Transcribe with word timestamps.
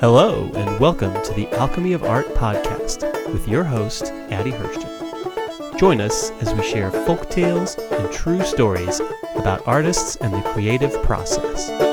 Hello, 0.00 0.50
and 0.54 0.80
welcome 0.80 1.12
to 1.22 1.34
the 1.34 1.46
Alchemy 1.58 1.92
of 1.92 2.02
Art 2.02 2.26
podcast 2.28 3.02
with 3.32 3.46
your 3.46 3.64
host, 3.64 4.04
Addie 4.30 4.52
Hirschten. 4.52 5.78
Join 5.78 6.00
us 6.00 6.30
as 6.40 6.54
we 6.54 6.62
share 6.62 6.90
folk 6.90 7.28
tales 7.28 7.76
and 7.76 8.10
true 8.10 8.42
stories 8.42 9.00
about 9.36 9.66
artists 9.66 10.16
and 10.16 10.32
the 10.32 10.40
creative 10.52 11.02
process. 11.02 11.89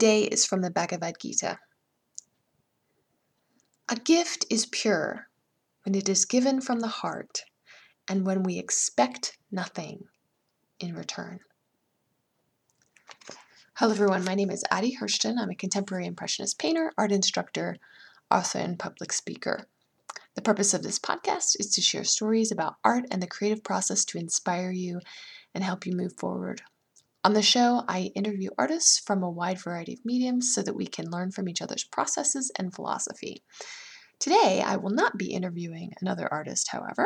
Day 0.00 0.22
is 0.22 0.46
from 0.46 0.62
the 0.62 0.70
Bhagavad 0.70 1.16
Gita. 1.20 1.58
A 3.86 3.96
gift 3.96 4.46
is 4.48 4.64
pure 4.64 5.28
when 5.84 5.94
it 5.94 6.08
is 6.08 6.24
given 6.24 6.62
from 6.62 6.80
the 6.80 6.88
heart 6.88 7.42
and 8.08 8.24
when 8.24 8.42
we 8.42 8.58
expect 8.58 9.36
nothing 9.52 10.04
in 10.78 10.94
return. 10.94 11.40
Hello, 13.74 13.92
everyone. 13.92 14.24
My 14.24 14.34
name 14.34 14.50
is 14.50 14.64
Addie 14.70 14.96
Hirschten. 14.98 15.38
I'm 15.38 15.50
a 15.50 15.54
contemporary 15.54 16.06
Impressionist 16.06 16.58
painter, 16.58 16.92
art 16.96 17.12
instructor, 17.12 17.76
author, 18.30 18.60
and 18.60 18.78
public 18.78 19.12
speaker. 19.12 19.66
The 20.34 20.40
purpose 20.40 20.72
of 20.72 20.82
this 20.82 20.98
podcast 20.98 21.56
is 21.60 21.70
to 21.72 21.82
share 21.82 22.04
stories 22.04 22.50
about 22.50 22.76
art 22.82 23.04
and 23.10 23.22
the 23.22 23.26
creative 23.26 23.62
process 23.62 24.06
to 24.06 24.18
inspire 24.18 24.70
you 24.70 25.00
and 25.54 25.62
help 25.62 25.84
you 25.84 25.94
move 25.94 26.14
forward. 26.16 26.62
On 27.22 27.34
the 27.34 27.42
show, 27.42 27.82
I 27.86 28.12
interview 28.14 28.48
artists 28.56 28.98
from 28.98 29.22
a 29.22 29.30
wide 29.30 29.60
variety 29.60 29.92
of 29.92 30.04
mediums 30.06 30.54
so 30.54 30.62
that 30.62 30.74
we 30.74 30.86
can 30.86 31.10
learn 31.10 31.32
from 31.32 31.50
each 31.50 31.60
other's 31.60 31.84
processes 31.84 32.50
and 32.58 32.74
philosophy. 32.74 33.42
Today, 34.18 34.62
I 34.64 34.76
will 34.76 34.90
not 34.90 35.18
be 35.18 35.34
interviewing 35.34 35.92
another 36.00 36.32
artist, 36.32 36.68
however, 36.70 37.04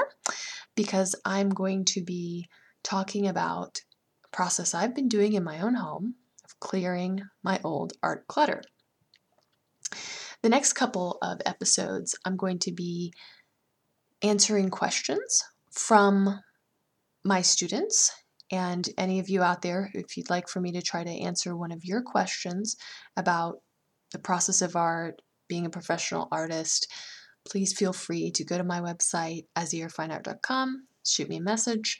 because 0.76 1.16
I'm 1.24 1.48
going 1.48 1.84
to 1.86 2.00
be 2.00 2.48
talking 2.84 3.26
about 3.26 3.80
a 4.24 4.28
process 4.28 4.72
I've 4.72 4.94
been 4.94 5.08
doing 5.08 5.32
in 5.32 5.42
my 5.42 5.60
own 5.60 5.74
home 5.74 6.14
of 6.44 6.60
clearing 6.60 7.22
my 7.42 7.60
old 7.64 7.94
art 8.00 8.28
clutter. 8.28 8.62
The 10.42 10.48
next 10.48 10.74
couple 10.74 11.18
of 11.22 11.40
episodes, 11.44 12.16
I'm 12.24 12.36
going 12.36 12.60
to 12.60 12.72
be 12.72 13.12
answering 14.22 14.70
questions 14.70 15.42
from 15.72 16.40
my 17.24 17.42
students 17.42 18.12
and 18.50 18.88
any 18.98 19.20
of 19.20 19.28
you 19.28 19.42
out 19.42 19.62
there, 19.62 19.90
if 19.94 20.16
you'd 20.16 20.30
like 20.30 20.48
for 20.48 20.60
me 20.60 20.72
to 20.72 20.82
try 20.82 21.02
to 21.02 21.10
answer 21.10 21.56
one 21.56 21.72
of 21.72 21.84
your 21.84 22.02
questions 22.02 22.76
about 23.16 23.56
the 24.12 24.18
process 24.18 24.62
of 24.62 24.76
art, 24.76 25.20
being 25.48 25.66
a 25.66 25.70
professional 25.70 26.28
artist, 26.30 26.90
please 27.48 27.76
feel 27.76 27.92
free 27.92 28.30
to 28.32 28.44
go 28.44 28.56
to 28.56 28.64
my 28.64 28.80
website, 28.80 29.46
azhirfineart.com, 29.56 30.86
shoot 31.06 31.28
me 31.28 31.36
a 31.36 31.42
message. 31.42 31.98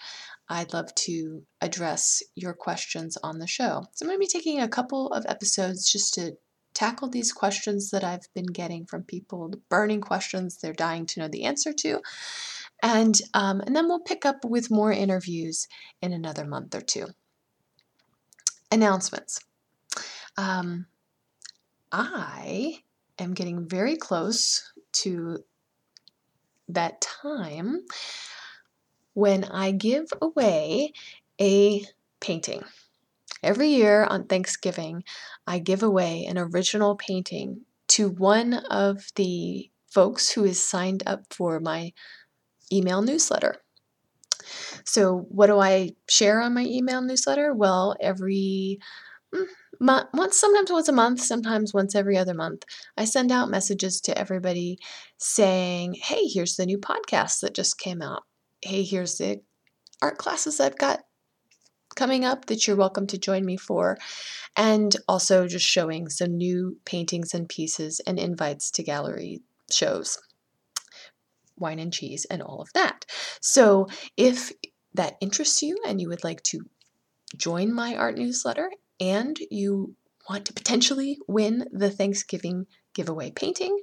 I'd 0.49 0.73
love 0.73 0.95
to 0.95 1.43
address 1.61 2.23
your 2.35 2.55
questions 2.55 3.17
on 3.23 3.39
the 3.39 3.47
show. 3.47 3.85
So 3.93 4.05
I'm 4.05 4.09
going 4.09 4.17
to 4.17 4.21
be 4.21 4.27
taking 4.27 4.61
a 4.61 4.69
couple 4.69 5.09
of 5.09 5.25
episodes 5.27 5.91
just 5.91 6.15
to 6.15 6.37
tackle 6.75 7.09
these 7.09 7.33
questions 7.33 7.91
that 7.91 8.05
I've 8.05 8.27
been 8.35 8.47
getting 8.47 8.85
from 8.85 9.05
people, 9.05 9.53
burning 9.71 10.01
questions 10.01 10.59
they're 10.59 10.73
dying 10.73 11.07
to 11.07 11.21
know 11.21 11.29
the 11.29 11.45
answer 11.45 11.73
to. 11.73 12.01
And, 12.83 13.19
um, 13.33 13.61
and 13.61 13.75
then 13.75 13.89
we'll 13.89 14.01
pick 14.01 14.27
up 14.27 14.45
with 14.45 14.71
more 14.71 14.93
interviews 14.93 15.69
in 16.03 16.13
another 16.13 16.45
month 16.45 16.75
or 16.75 16.81
two. 16.81 17.07
Announcements. 18.71 19.41
Um, 20.37 20.87
I 21.93 22.81
am 23.19 23.35
getting 23.35 23.69
very 23.69 23.97
close 23.97 24.73
to 24.93 25.39
that 26.69 27.01
time 27.01 27.85
when 29.13 29.45
I 29.45 29.71
give 29.71 30.07
away 30.21 30.93
a 31.41 31.85
painting. 32.21 32.65
Every 33.43 33.69
year 33.69 34.05
on 34.05 34.25
Thanksgiving, 34.25 35.05
I 35.47 35.59
give 35.59 35.83
away 35.83 36.25
an 36.25 36.39
original 36.39 36.97
painting 36.97 37.61
to 37.89 38.09
one 38.09 38.55
of 38.55 39.07
the 39.17 39.71
folks 39.87 40.31
who 40.31 40.45
is 40.45 40.65
signed 40.65 41.03
up 41.07 41.21
for 41.31 41.61
my 41.61 41.93
email 42.73 43.03
newsletter. 43.03 43.57
So, 44.85 45.27
what 45.29 45.47
do 45.47 45.59
I 45.59 45.91
share 46.09 46.41
on 46.41 46.55
my 46.55 46.65
email 46.65 47.01
newsletter? 47.01 47.55
Well, 47.55 47.97
every 48.01 48.79
mm, 49.35 49.47
once 49.81 50.39
sometimes 50.39 50.71
once 50.71 50.89
a 50.89 50.93
month 50.93 51.21
sometimes 51.21 51.75
once 51.75 51.95
every 51.95 52.17
other 52.17 52.35
month 52.35 52.65
i 52.97 53.05
send 53.05 53.33
out 53.33 53.51
messages 53.51 54.01
to 54.01 54.17
everybody 54.17 54.79
saying 55.19 55.95
hey 55.95 56.27
here's 56.27 56.57
the 56.57 56.67
new 56.67 56.79
podcast 56.79 57.41
that 57.41 57.55
just 57.55 57.79
came 57.79 58.01
out 58.01 58.23
hey 58.63 58.83
here's 58.83 59.19
the 59.19 59.41
art 60.03 60.19
classes 60.19 60.61
i've 60.61 60.79
got 60.79 61.01
coming 61.97 62.25
up 62.25 62.47
that 62.47 62.67
you're 62.67 62.77
welcome 62.77 63.07
to 63.07 63.19
join 63.19 63.45
me 63.45 63.57
for 63.57 63.97
and 64.57 64.97
also 65.09 65.47
just 65.47 65.67
showing 65.67 66.09
some 66.09 66.37
new 66.37 66.77
paintings 66.85 67.35
and 67.35 67.49
pieces 67.49 68.01
and 68.07 68.19
invites 68.19 68.71
to 68.71 68.83
gallery 68.83 69.41
shows 69.71 70.19
wine 71.57 71.79
and 71.79 71.93
cheese 71.93 72.27
and 72.31 72.43
all 72.43 72.61
of 72.61 72.73
that 72.75 73.05
so 73.41 73.87
if 74.17 74.53
that 74.95 75.17
interests 75.21 75.63
you 75.63 75.77
and 75.87 76.01
you 76.01 76.09
would 76.09 76.25
like 76.25 76.43
to 76.43 76.61
join 77.37 77.73
my 77.73 77.97
art 77.97 78.17
newsletter 78.17 78.71
and 79.01 79.39
you 79.51 79.95
want 80.29 80.47
to 80.47 80.53
potentially 80.53 81.19
win 81.29 81.67
the 81.73 81.91
Thanksgiving 81.91 82.67
giveaway 82.95 83.31
painting, 83.31 83.77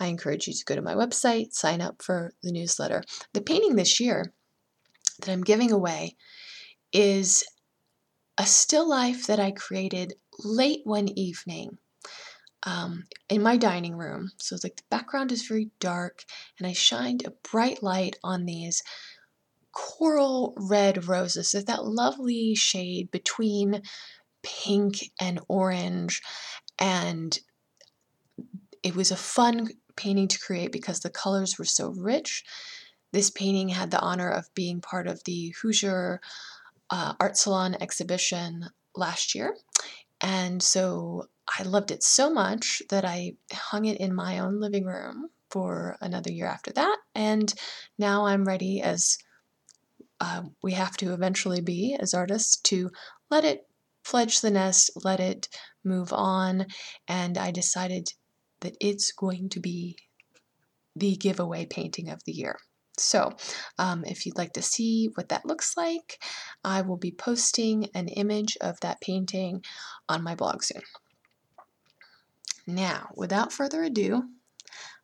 I 0.00 0.06
encourage 0.06 0.46
you 0.46 0.54
to 0.54 0.64
go 0.64 0.74
to 0.74 0.82
my 0.82 0.94
website, 0.94 1.52
sign 1.52 1.80
up 1.80 2.02
for 2.02 2.32
the 2.42 2.52
newsletter. 2.52 3.02
The 3.32 3.40
painting 3.40 3.76
this 3.76 4.00
year 4.00 4.32
that 5.20 5.30
I'm 5.30 5.44
giving 5.44 5.72
away 5.72 6.16
is 6.92 7.44
a 8.38 8.46
still 8.46 8.88
life 8.88 9.26
that 9.26 9.40
I 9.40 9.52
created 9.52 10.14
late 10.38 10.80
one 10.84 11.08
evening 11.08 11.78
um, 12.66 13.04
in 13.30 13.42
my 13.42 13.56
dining 13.56 13.96
room. 13.96 14.32
So 14.38 14.54
it's 14.54 14.64
like 14.64 14.76
the 14.76 14.82
background 14.90 15.32
is 15.32 15.46
very 15.46 15.70
dark, 15.80 16.24
and 16.58 16.66
I 16.66 16.72
shined 16.72 17.24
a 17.24 17.32
bright 17.48 17.82
light 17.82 18.16
on 18.22 18.44
these 18.44 18.82
coral 19.72 20.54
red 20.56 21.06
roses. 21.06 21.50
So 21.50 21.60
that 21.60 21.84
lovely 21.84 22.54
shade 22.54 23.10
between 23.10 23.82
pink 24.42 25.10
and 25.20 25.40
orange. 25.48 26.22
And 26.78 27.38
it 28.82 28.96
was 28.96 29.10
a 29.10 29.16
fun 29.16 29.68
painting 29.96 30.28
to 30.28 30.38
create 30.38 30.72
because 30.72 31.00
the 31.00 31.10
colors 31.10 31.58
were 31.58 31.64
so 31.64 31.90
rich. 31.90 32.42
This 33.12 33.30
painting 33.30 33.68
had 33.68 33.90
the 33.90 34.00
honor 34.00 34.30
of 34.30 34.52
being 34.54 34.80
part 34.80 35.06
of 35.06 35.22
the 35.24 35.54
Hoosier 35.60 36.20
uh, 36.90 37.14
Art 37.20 37.36
Salon 37.36 37.76
exhibition 37.80 38.66
last 38.94 39.34
year. 39.34 39.54
And 40.22 40.62
so 40.62 41.26
I 41.58 41.62
loved 41.62 41.90
it 41.90 42.02
so 42.02 42.30
much 42.30 42.82
that 42.90 43.04
I 43.04 43.32
hung 43.52 43.84
it 43.84 43.98
in 43.98 44.14
my 44.14 44.38
own 44.40 44.60
living 44.60 44.84
room 44.84 45.28
for 45.50 45.96
another 46.00 46.30
year 46.30 46.46
after 46.46 46.72
that. 46.72 46.98
And 47.14 47.52
now 47.98 48.26
I'm 48.26 48.44
ready, 48.44 48.82
as 48.82 49.18
uh, 50.20 50.42
we 50.62 50.72
have 50.72 50.96
to 50.98 51.12
eventually 51.12 51.60
be 51.60 51.96
as 51.98 52.14
artists, 52.14 52.56
to 52.62 52.90
let 53.30 53.44
it 53.44 53.68
fledge 54.04 54.40
the 54.40 54.50
nest, 54.50 54.90
let 55.04 55.20
it 55.20 55.48
move 55.84 56.12
on, 56.12 56.66
and 57.08 57.38
I 57.38 57.50
decided 57.50 58.08
that 58.60 58.76
it's 58.80 59.12
going 59.12 59.48
to 59.50 59.60
be 59.60 59.96
the 60.94 61.16
giveaway 61.16 61.66
painting 61.66 62.08
of 62.08 62.22
the 62.24 62.32
year. 62.32 62.56
So, 62.98 63.32
um, 63.78 64.04
if 64.04 64.24
you'd 64.24 64.38
like 64.38 64.54
to 64.54 64.62
see 64.62 65.10
what 65.14 65.28
that 65.28 65.44
looks 65.44 65.76
like, 65.76 66.18
I 66.64 66.80
will 66.80 66.96
be 66.96 67.12
posting 67.12 67.90
an 67.94 68.08
image 68.08 68.56
of 68.60 68.80
that 68.80 69.00
painting 69.02 69.62
on 70.08 70.22
my 70.22 70.34
blog 70.34 70.62
soon. 70.62 70.82
Now, 72.66 73.10
without 73.14 73.52
further 73.52 73.84
ado, 73.84 74.24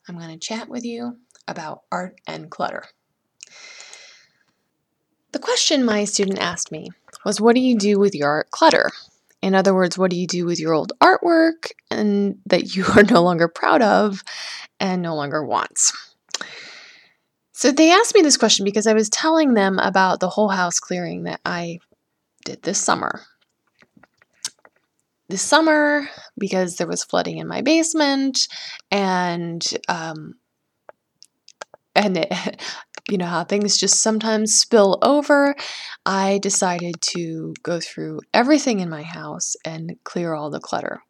I'm 0.09 0.19
going 0.19 0.31
to 0.31 0.39
chat 0.39 0.69
with 0.69 0.85
you 0.85 1.19
about 1.47 1.83
art 1.93 2.21
and 2.27 2.51
clutter. 2.51 2.85
The 5.33 5.39
question 5.39 5.85
my 5.85 6.05
student 6.05 6.41
asked 6.41 6.73
me 6.73 6.91
was 7.25 7.41
what 7.41 7.55
do 7.55 7.61
you 7.61 7.79
do 7.79 7.99
with 7.99 8.15
your 8.15 8.29
art 8.29 8.51
clutter? 8.51 8.91
In 9.41 9.55
other 9.55 9.75
words, 9.75 9.97
what 9.97 10.11
do 10.11 10.17
you 10.17 10.27
do 10.27 10.45
with 10.45 10.61
your 10.61 10.73
old 10.73 10.93
artwork 11.01 11.73
and 11.91 12.39
that 12.47 12.75
you 12.75 12.85
are 12.97 13.05
no 13.05 13.23
longer 13.23 13.49
proud 13.49 13.83
of 13.83 14.23
and 14.81 15.01
no 15.01 15.15
longer 15.15 15.45
wants? 15.45 15.93
So 17.53 17.71
they 17.71 17.93
asked 17.93 18.15
me 18.15 18.23
this 18.23 18.37
question 18.37 18.65
because 18.65 18.89
I 18.89 18.95
was 18.95 19.09
telling 19.09 19.55
them 19.55 19.79
about 19.79 20.19
the 20.19 20.29
whole 20.29 20.49
house 20.49 20.81
clearing 20.81 21.25
that 21.25 21.41
I 21.45 21.79
did 22.45 22.63
this 22.63 22.79
summer. 22.81 23.23
This 25.33 25.41
summer, 25.41 26.11
because 26.37 26.77
there 26.77 26.87
was 26.87 27.05
flooding 27.05 27.39
in 27.39 27.49
my 27.49 27.63
basement, 27.63 28.49
and 28.91 29.67
um, 29.89 30.35
and 31.97 32.19
it, 32.19 32.61
you 33.11 33.17
know 33.17 33.25
how 33.25 33.43
things 33.43 33.79
just 33.79 34.03
sometimes 34.03 34.53
spill 34.53 34.99
over. 35.01 35.55
I 36.05 36.39
decided 36.43 36.97
to 37.15 37.55
go 37.63 37.81
through 37.81 38.21
everything 38.35 38.81
in 38.81 38.91
my 38.91 39.05
house 39.05 39.57
and 39.65 39.97
clear 40.05 40.35
all 40.35 40.51
the 40.51 40.61
clutter. 40.61 41.01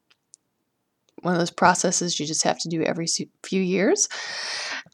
One 1.23 1.35
of 1.35 1.41
those 1.41 1.51
processes 1.51 2.21
you 2.21 2.25
just 2.25 2.45
have 2.45 2.61
to 2.61 2.69
do 2.69 2.81
every 2.85 3.09
few 3.43 3.61
years. 3.61 4.09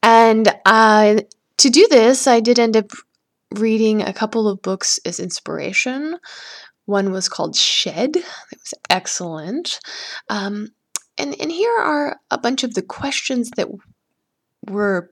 And 0.02 0.48
uh, 0.64 1.20
to 1.58 1.68
do 1.68 1.86
this, 1.90 2.26
I 2.26 2.40
did 2.40 2.58
end 2.58 2.78
up 2.78 2.92
reading 3.54 4.00
a 4.00 4.14
couple 4.14 4.48
of 4.48 4.62
books 4.62 4.98
as 5.04 5.20
inspiration. 5.20 6.16
One 6.88 7.12
was 7.12 7.28
called 7.28 7.54
Shed, 7.54 8.16
it 8.16 8.24
was 8.50 8.72
excellent. 8.88 9.78
Um, 10.30 10.68
and, 11.18 11.38
and 11.38 11.52
here 11.52 11.76
are 11.78 12.18
a 12.30 12.38
bunch 12.38 12.64
of 12.64 12.72
the 12.72 12.80
questions 12.80 13.50
that 13.56 13.68
were 14.66 15.10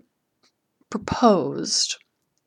proposed 0.88 1.98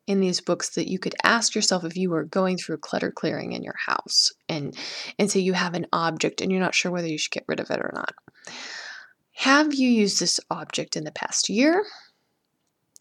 in 0.08 0.18
these 0.18 0.40
books 0.40 0.70
that 0.70 0.88
you 0.90 0.98
could 0.98 1.14
ask 1.22 1.54
yourself 1.54 1.84
if 1.84 1.96
you 1.96 2.10
were 2.10 2.24
going 2.24 2.56
through 2.58 2.78
clutter 2.78 3.12
clearing 3.12 3.52
in 3.52 3.62
your 3.62 3.76
house 3.86 4.32
and 4.48 4.76
and 5.16 5.30
so 5.30 5.38
you 5.38 5.52
have 5.52 5.74
an 5.74 5.86
object 5.92 6.40
and 6.40 6.50
you're 6.50 6.60
not 6.60 6.74
sure 6.74 6.90
whether 6.90 7.06
you 7.06 7.16
should 7.16 7.30
get 7.30 7.44
rid 7.46 7.60
of 7.60 7.70
it 7.70 7.78
or 7.78 7.92
not. 7.94 8.12
Have 9.34 9.72
you 9.74 9.88
used 9.88 10.18
this 10.18 10.40
object 10.50 10.96
in 10.96 11.04
the 11.04 11.12
past 11.12 11.48
year? 11.48 11.84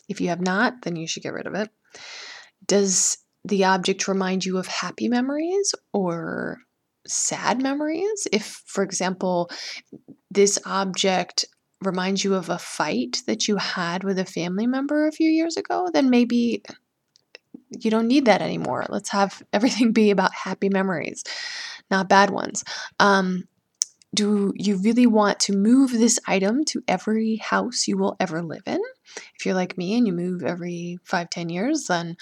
If 0.08 0.22
you 0.22 0.28
have 0.28 0.42
not, 0.42 0.84
then 0.84 0.96
you 0.96 1.08
should 1.08 1.24
get 1.24 1.34
rid 1.34 1.48
of 1.48 1.56
it. 1.56 1.72
Does 2.68 3.18
the 3.46 3.66
object 3.66 4.08
remind 4.08 4.46
you 4.46 4.58
of 4.58 4.68
happy 4.68 5.08
memories 5.08 5.74
or 5.94 6.60
sad 7.08 7.62
memories? 7.62 8.28
If, 8.32 8.62
for 8.66 8.84
example, 8.84 9.50
this 10.32 10.60
object 10.66 11.46
reminds 11.82 12.24
you 12.24 12.36
of 12.36 12.50
a 12.50 12.58
fight 12.58 13.22
that 13.26 13.48
you 13.48 13.56
had 13.56 14.04
with 14.04 14.20
a 14.20 14.26
family 14.26 14.68
member 14.68 15.08
a 15.08 15.12
few 15.12 15.30
years 15.30 15.56
ago, 15.58 15.90
then 15.94 16.10
maybe 16.10 16.62
you 17.70 17.92
don't 17.92 18.08
need 18.08 18.26
that 18.26 18.42
anymore. 18.42 18.86
Let's 18.90 19.10
have 19.10 19.42
everything 19.54 19.92
be 19.92 20.12
about 20.12 20.34
happy 20.34 20.70
memories, 20.70 21.24
not 21.90 22.10
bad 22.10 22.30
ones. 22.30 22.64
Um, 23.00 23.46
do 24.14 24.54
you 24.56 24.78
really 24.78 25.06
want 25.06 25.40
to 25.42 25.54
move 25.56 25.92
this 25.92 26.20
item 26.26 26.66
to 26.66 26.82
every 26.88 27.36
house 27.36 27.88
you 27.88 27.96
will 27.96 28.16
ever 28.20 28.42
live 28.42 28.64
in? 28.66 28.80
If 29.36 29.46
you're 29.46 29.56
like 29.56 29.78
me 29.78 29.96
and 29.98 30.08
you 30.08 30.14
move 30.14 30.44
every 30.44 30.98
five, 31.04 31.30
ten 31.30 31.50
years, 31.50 31.86
then, 31.86 32.18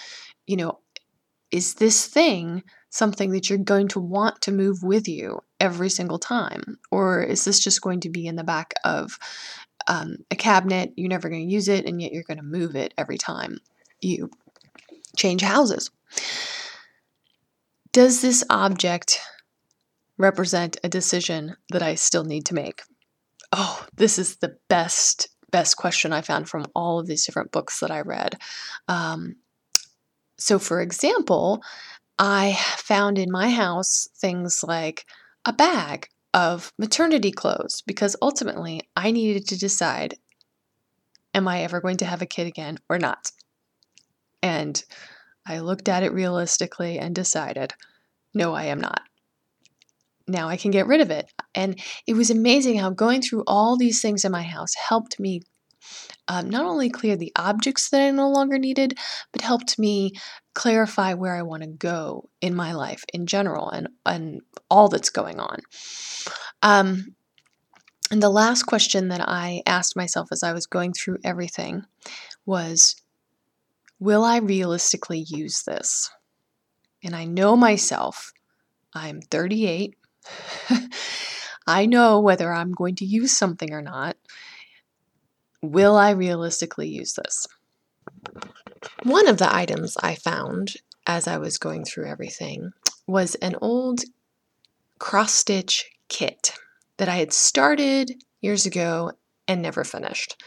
you 0.46 0.58
know, 0.58 0.80
is 1.52 1.76
this 1.76 2.06
thing 2.08 2.64
something 2.90 3.32
that 3.32 3.50
you're 3.50 3.60
going 3.60 3.88
to 3.90 4.00
want 4.00 4.42
to 4.42 4.52
move 4.52 4.84
with 4.84 5.08
you 5.08 5.40
every 5.60 5.90
single 5.90 6.20
time? 6.20 6.78
Or 6.92 7.22
is 7.22 7.46
this 7.46 7.60
just 7.60 7.82
going 7.82 8.02
to 8.02 8.10
be 8.10 8.28
in 8.28 8.36
the 8.36 8.44
back 8.44 8.74
of 8.84 9.18
um, 9.88 10.18
a 10.32 10.36
cabinet? 10.36 10.94
You're 10.96 11.10
never 11.10 11.30
going 11.30 11.48
to 11.48 11.54
use 11.54 11.68
it, 11.68 11.86
and 11.86 12.02
yet 12.02 12.12
you're 12.12 12.24
going 12.24 12.38
to 12.38 12.44
move 12.44 12.76
it 12.76 12.94
every 12.98 13.18
time 13.18 13.60
you 14.02 14.30
change 15.16 15.42
houses. 15.42 15.90
Does 17.92 18.22
this 18.22 18.44
object 18.50 19.20
represent 20.18 20.78
a 20.84 20.90
decision 20.90 21.56
that 21.72 21.82
I 21.82 21.96
still 21.96 22.24
need 22.24 22.46
to 22.48 22.54
make? 22.54 22.82
Oh, 23.52 23.86
this 23.96 24.20
is 24.20 24.38
the 24.38 24.58
best 24.68 25.30
best 25.50 25.78
question 25.78 26.12
I 26.12 26.22
found 26.22 26.50
from 26.50 26.66
all 26.76 27.00
of 27.00 27.08
these 27.08 27.26
different 27.26 27.54
books 27.54 27.80
that 27.80 27.90
I 27.90 28.02
read. 28.02 28.36
Um, 28.90 29.38
so, 30.38 30.60
for 30.60 30.82
example, 30.82 31.62
I 32.20 32.58
found 32.78 33.18
in 33.18 33.32
my 33.32 33.50
house 33.50 34.08
things 34.16 34.64
like 34.64 35.06
a 35.46 35.54
bag 35.54 36.10
of 36.34 36.72
maternity 36.78 37.32
clothes 37.32 37.82
because 37.86 38.16
ultimately 38.22 38.82
I 38.96 39.12
needed 39.12 39.48
to 39.48 39.58
decide 39.58 40.16
am 41.34 41.48
I 41.48 41.62
ever 41.62 41.82
going 41.82 41.98
to 41.98 42.06
have 42.06 42.22
a 42.22 42.28
kid 42.28 42.48
again 42.48 42.80
or 42.90 42.98
not? 42.98 43.32
And 44.42 44.84
I 45.46 45.60
looked 45.60 45.88
at 45.88 46.04
it 46.04 46.14
realistically 46.14 47.00
and 47.00 47.14
decided 47.14 47.74
no, 48.34 48.54
I 48.54 48.66
am 48.66 48.80
not. 48.80 49.02
Now 50.28 50.50
I 50.50 50.58
can 50.58 50.72
get 50.72 50.88
rid 50.88 51.02
of 51.02 51.10
it. 51.10 51.32
And 51.56 51.80
it 52.06 52.14
was 52.14 52.30
amazing 52.30 52.78
how 52.78 52.90
going 52.90 53.22
through 53.22 53.44
all 53.48 53.78
these 53.78 54.02
things 54.02 54.26
in 54.26 54.32
my 54.32 54.44
house 54.44 54.76
helped 54.76 55.20
me 55.20 55.42
um, 56.28 56.50
not 56.50 56.66
only 56.66 56.90
cleared 56.90 57.20
the 57.20 57.32
objects 57.36 57.90
that 57.90 58.02
I 58.02 58.12
no 58.12 58.30
longer 58.30 58.58
needed, 58.58 58.98
but 59.32 59.42
helped 59.42 59.80
me 59.80 60.14
clarify 60.54 61.14
where 61.14 61.36
I 61.36 61.42
want 61.42 61.64
to 61.64 61.70
go 61.70 62.30
in 62.42 62.56
my 62.56 62.74
life 62.74 63.04
in 63.14 63.28
general 63.28 63.70
and, 63.70 63.90
and 64.06 64.42
all 64.70 64.90
that's 64.90 65.10
going 65.10 65.40
on. 65.40 65.60
Um, 66.62 67.16
and 68.10 68.24
the 68.24 68.30
last 68.30 68.64
question 68.64 69.10
that 69.10 69.22
I 69.28 69.62
asked 69.66 69.96
myself 69.96 70.30
as 70.32 70.44
I 70.44 70.54
was 70.54 70.66
going 70.66 70.94
through 70.94 71.20
everything 71.24 71.84
was 72.46 72.96
Will 74.00 74.24
I 74.24 74.38
realistically 74.38 75.26
use 75.28 75.64
this? 75.64 76.12
And 77.04 77.16
I 77.16 77.26
know 77.26 77.56
myself, 77.56 78.32
I'm 78.94 79.22
38. 79.22 79.96
I 81.68 81.86
know 81.88 82.20
whether 82.20 82.54
I'm 82.54 82.72
going 82.72 82.96
to 82.96 83.06
use 83.06 83.36
something 83.36 83.74
or 83.74 83.82
not. 83.82 84.16
Will 85.62 85.96
I 85.96 86.12
realistically 86.12 86.88
use 86.88 87.14
this? 87.14 87.48
One 89.04 89.28
of 89.28 89.38
the 89.38 89.54
items 89.54 89.98
I 90.02 90.16
found 90.16 90.74
as 91.08 91.28
I 91.28 91.38
was 91.38 91.58
going 91.58 91.84
through 91.84 92.08
everything 92.08 92.72
was 93.08 93.36
an 93.36 93.56
old 93.62 94.02
cross 95.00 95.34
stitch 95.34 95.90
kit 96.10 96.54
that 96.98 97.10
I 97.10 97.16
had 97.16 97.34
started 97.34 98.24
years 98.42 98.66
ago 98.66 99.12
and 99.48 99.62
never 99.62 99.84
finished. 99.84 100.42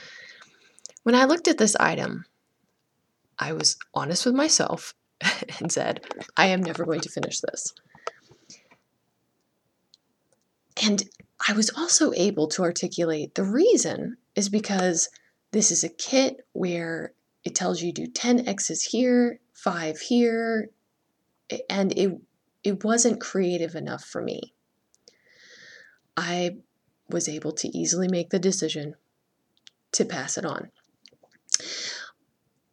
When 1.02 1.14
I 1.14 1.24
looked 1.24 1.48
at 1.48 1.58
this 1.58 1.76
item, 1.76 2.24
I 3.38 3.52
was 3.52 3.78
honest 3.94 4.26
with 4.26 4.34
myself 4.34 4.94
and 5.60 5.72
said, 5.72 6.04
I 6.36 6.46
am 6.46 6.62
never 6.62 6.84
going 6.84 7.00
to 7.00 7.08
finish 7.08 7.40
this. 7.40 7.72
And 10.82 11.04
I 11.48 11.52
was 11.52 11.70
also 11.70 12.12
able 12.14 12.48
to 12.48 12.62
articulate 12.62 13.34
the 13.34 13.44
reason 13.44 14.18
is 14.40 14.48
because 14.48 15.10
this 15.52 15.70
is 15.70 15.84
a 15.84 15.88
kit 15.88 16.46
where 16.52 17.12
it 17.44 17.54
tells 17.54 17.82
you 17.82 17.92
do 17.92 18.06
10 18.06 18.48
X's 18.48 18.82
here, 18.82 19.38
5 19.52 20.00
here, 20.00 20.70
and 21.68 21.92
it 21.92 22.18
it 22.62 22.84
wasn't 22.84 23.20
creative 23.20 23.74
enough 23.74 24.04
for 24.04 24.22
me. 24.22 24.54
I 26.16 26.56
was 27.08 27.28
able 27.28 27.52
to 27.52 27.68
easily 27.68 28.08
make 28.08 28.30
the 28.30 28.38
decision 28.38 28.94
to 29.92 30.04
pass 30.04 30.36
it 30.36 30.44
on. 30.44 30.70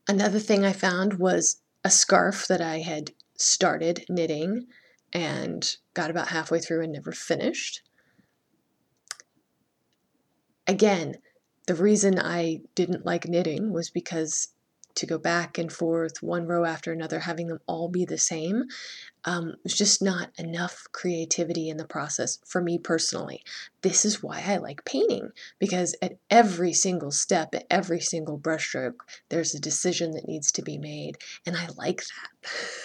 Another 0.08 0.40
thing 0.40 0.66
I 0.66 0.74
found 0.74 1.16
was 1.16 1.62
a 1.84 1.90
scarf 1.90 2.48
that 2.48 2.62
I 2.62 2.80
had 2.80 3.12
started 3.38 4.06
knitting 4.10 4.68
and 5.14 5.76
got 5.94 6.12
about 6.12 6.30
halfway 6.30 6.60
through 6.60 6.84
and 6.84 6.94
never 6.94 7.12
finished. 7.12 7.82
Again, 10.68 11.16
the 11.68 11.76
reason 11.76 12.18
I 12.18 12.62
didn't 12.76 13.06
like 13.06 13.28
knitting 13.28 13.72
was 13.72 13.90
because 13.90 14.48
to 14.96 15.06
go 15.06 15.20
back 15.20 15.60
and 15.60 15.72
forth, 15.72 16.24
one 16.24 16.48
row 16.48 16.66
after 16.66 16.92
another, 16.92 17.20
having 17.20 17.48
them 17.48 17.60
all 17.68 17.88
be 17.88 18.04
the 18.04 18.18
same, 18.18 18.64
um, 19.26 19.54
was 19.64 19.76
just 19.76 20.02
not 20.02 20.32
enough 20.40 20.86
creativity 20.92 21.70
in 21.70 21.78
the 21.78 21.86
process 21.86 22.40
for 22.48 22.62
me 22.62 22.80
personally. 22.80 23.44
This 23.84 24.06
is 24.06 24.24
why 24.24 24.44
I 24.46 24.58
like 24.58 24.86
painting, 24.86 25.30
because 25.60 25.96
at 26.02 26.18
every 26.32 26.74
single 26.74 27.12
step, 27.12 27.54
at 27.54 27.68
every 27.70 28.00
single 28.00 28.40
brushstroke, 28.40 29.02
there's 29.30 29.54
a 29.54 29.60
decision 29.60 30.12
that 30.12 30.28
needs 30.28 30.52
to 30.54 30.64
be 30.64 30.80
made, 30.80 31.18
and 31.46 31.56
I 31.56 31.68
like 31.78 32.02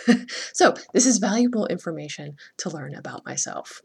that. 0.06 0.30
so, 0.52 0.74
this 0.92 1.06
is 1.06 1.16
valuable 1.16 1.66
information 1.66 2.36
to 2.58 2.68
learn 2.68 2.94
about 2.94 3.24
myself. 3.24 3.80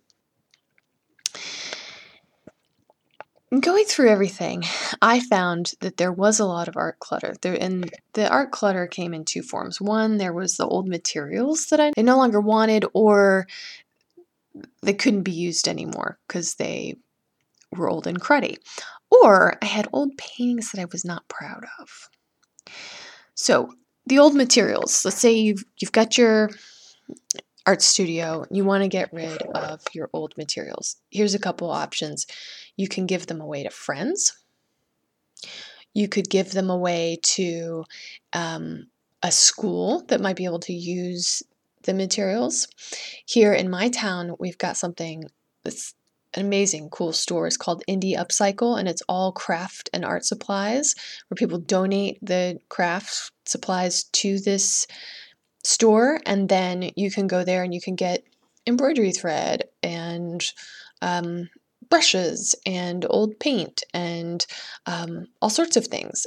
Going 3.59 3.85
through 3.85 4.09
everything, 4.09 4.63
I 5.01 5.19
found 5.19 5.71
that 5.79 5.97
there 5.97 6.11
was 6.11 6.39
a 6.39 6.45
lot 6.45 6.67
of 6.67 6.75
art 6.75 6.99
clutter. 6.99 7.35
There, 7.41 7.57
and 7.59 7.89
the 8.13 8.29
art 8.29 8.51
clutter 8.51 8.87
came 8.87 9.13
in 9.13 9.25
two 9.25 9.41
forms. 9.41 9.79
One, 9.79 10.17
there 10.17 10.33
was 10.33 10.57
the 10.57 10.67
old 10.67 10.87
materials 10.87 11.67
that 11.67 11.79
I 11.79 11.91
no 11.97 12.17
longer 12.17 12.41
wanted, 12.41 12.85
or 12.93 13.47
they 14.81 14.93
couldn't 14.93 15.23
be 15.23 15.31
used 15.31 15.67
anymore 15.67 16.17
because 16.27 16.55
they 16.55 16.95
were 17.71 17.89
old 17.89 18.07
and 18.07 18.19
cruddy. 18.19 18.57
Or 19.09 19.57
I 19.61 19.65
had 19.65 19.87
old 19.93 20.17
paintings 20.17 20.71
that 20.71 20.81
I 20.81 20.85
was 20.91 21.05
not 21.05 21.27
proud 21.29 21.65
of. 21.79 22.09
So 23.35 23.73
the 24.05 24.19
old 24.19 24.35
materials. 24.35 25.05
Let's 25.05 25.19
say 25.19 25.33
you've 25.33 25.63
you've 25.77 25.91
got 25.91 26.17
your 26.17 26.49
art 27.67 27.81
studio, 27.81 28.45
you 28.49 28.63
want 28.63 28.83
to 28.83 28.87
get 28.87 29.11
rid 29.11 29.41
of 29.41 29.81
your 29.93 30.09
old 30.13 30.35
materials. 30.37 30.95
Here's 31.11 31.35
a 31.35 31.39
couple 31.39 31.69
options. 31.69 32.25
You 32.77 32.87
can 32.87 33.05
give 33.05 33.27
them 33.27 33.41
away 33.41 33.63
to 33.63 33.69
friends. 33.69 34.39
You 35.93 36.07
could 36.07 36.29
give 36.29 36.51
them 36.51 36.69
away 36.69 37.19
to 37.23 37.83
um, 38.31 38.87
a 39.21 39.33
school 39.33 40.03
that 40.07 40.21
might 40.21 40.37
be 40.37 40.45
able 40.45 40.61
to 40.61 40.73
use 40.73 41.43
the 41.83 41.93
materials. 41.93 42.69
Here 43.25 43.53
in 43.53 43.69
my 43.69 43.89
town, 43.89 44.35
we've 44.39 44.57
got 44.57 44.77
something 44.77 45.25
that's 45.63 45.93
an 46.35 46.45
amazing, 46.45 46.89
cool 46.89 47.11
store. 47.11 47.47
It's 47.47 47.57
called 47.57 47.83
Indy 47.87 48.15
Upcycle, 48.15 48.79
and 48.79 48.87
it's 48.87 49.03
all 49.09 49.33
craft 49.33 49.89
and 49.91 50.05
art 50.05 50.23
supplies 50.23 50.95
where 51.27 51.35
people 51.35 51.59
donate 51.59 52.19
the 52.21 52.59
craft 52.69 53.31
supplies 53.45 54.05
to 54.05 54.39
this 54.39 54.87
store, 55.67 56.19
and 56.25 56.47
then 56.47 56.91
you 56.95 57.11
can 57.11 57.27
go 57.27 57.43
there 57.43 57.63
and 57.63 57.73
you 57.73 57.81
can 57.81 57.95
get 57.95 58.23
embroidery 58.65 59.11
thread 59.11 59.63
and 59.83 60.41
um, 61.01 61.49
brushes 61.89 62.55
and 62.65 63.05
old 63.09 63.39
paint 63.39 63.83
and 63.93 64.45
um, 64.85 65.27
all 65.41 65.49
sorts 65.49 65.75
of 65.75 65.87
things. 65.87 66.25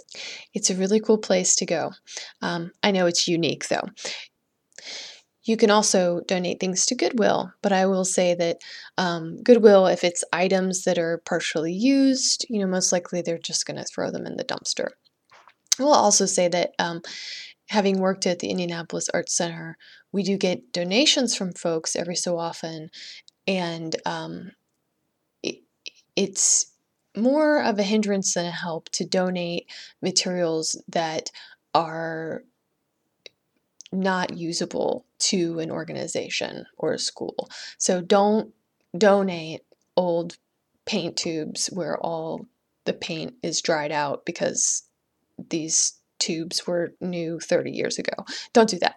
It's 0.55 0.71
a 0.71 0.77
really 0.77 1.01
cool 1.01 1.19
place 1.19 1.57
to 1.57 1.67
go. 1.67 1.93
Um, 2.43 2.73
I 2.83 2.91
know 2.91 3.07
it's 3.07 3.29
unique 3.29 3.69
though. 3.69 3.89
You 5.45 5.57
can 5.57 5.71
also 5.71 6.21
donate 6.29 6.61
things 6.61 6.85
to 6.87 6.95
Goodwill, 6.95 7.51
but 7.63 7.73
I 7.73 7.87
will 7.87 8.05
say 8.05 8.35
that 8.35 8.59
um, 8.99 9.43
Goodwill, 9.43 9.87
if 9.87 10.05
it's 10.05 10.23
items 10.33 10.85
that 10.85 10.99
are 10.99 11.23
partially 11.25 11.73
used, 11.73 12.45
you 12.51 12.61
know, 12.61 12.67
most 12.67 12.93
likely 12.93 13.23
they're 13.23 13.39
just 13.39 13.67
going 13.67 13.79
to 13.79 13.85
throw 13.85 14.11
them 14.11 14.27
in 14.27 14.37
the 14.37 14.45
dumpster. 14.45 14.89
I 15.79 15.83
will 15.83 15.95
also 15.95 16.27
say 16.27 16.49
that 16.49 16.73
um, 16.79 17.01
having 17.71 18.01
worked 18.01 18.27
at 18.27 18.41
the 18.41 18.51
Indianapolis 18.51 19.09
Arts 19.15 19.33
Center, 19.33 19.79
we 20.11 20.25
do 20.25 20.37
get 20.37 20.73
donations 20.73 21.37
from 21.37 21.53
folks 21.53 21.95
every 21.95 22.17
so 22.17 22.37
often, 22.37 22.91
and 23.47 23.95
um, 24.05 24.51
it, 25.45 25.63
it's 26.17 26.73
more 27.17 27.63
of 27.63 27.79
a 27.79 27.85
hindrance 27.85 28.35
than 28.35 28.47
a 28.47 28.51
help 28.51 28.89
to 28.89 29.05
donate 29.05 29.71
materials 30.03 30.83
that 30.89 31.31
are 31.73 32.43
not 33.93 34.37
usable 34.37 35.07
to 35.21 35.61
an 35.61 35.71
organization 35.71 36.67
or 36.77 36.95
a 36.95 36.99
school. 36.99 37.49
So 37.79 38.01
don't 38.01 38.53
donate 38.99 39.61
old 39.97 40.39
paint 40.87 41.17
tubes 41.17 41.69
where 41.69 41.97
all 41.99 42.47
the 42.85 42.95
paint 42.95 43.35
is 43.45 43.63
dried 43.63 43.93
out 43.93 44.27
because 44.27 44.83
these 45.51 46.00
tubes 46.21 46.67
were 46.67 46.95
new 47.01 47.41
30 47.41 47.71
years 47.73 47.99
ago. 47.99 48.25
Don't 48.53 48.69
do 48.69 48.79
that. 48.79 48.97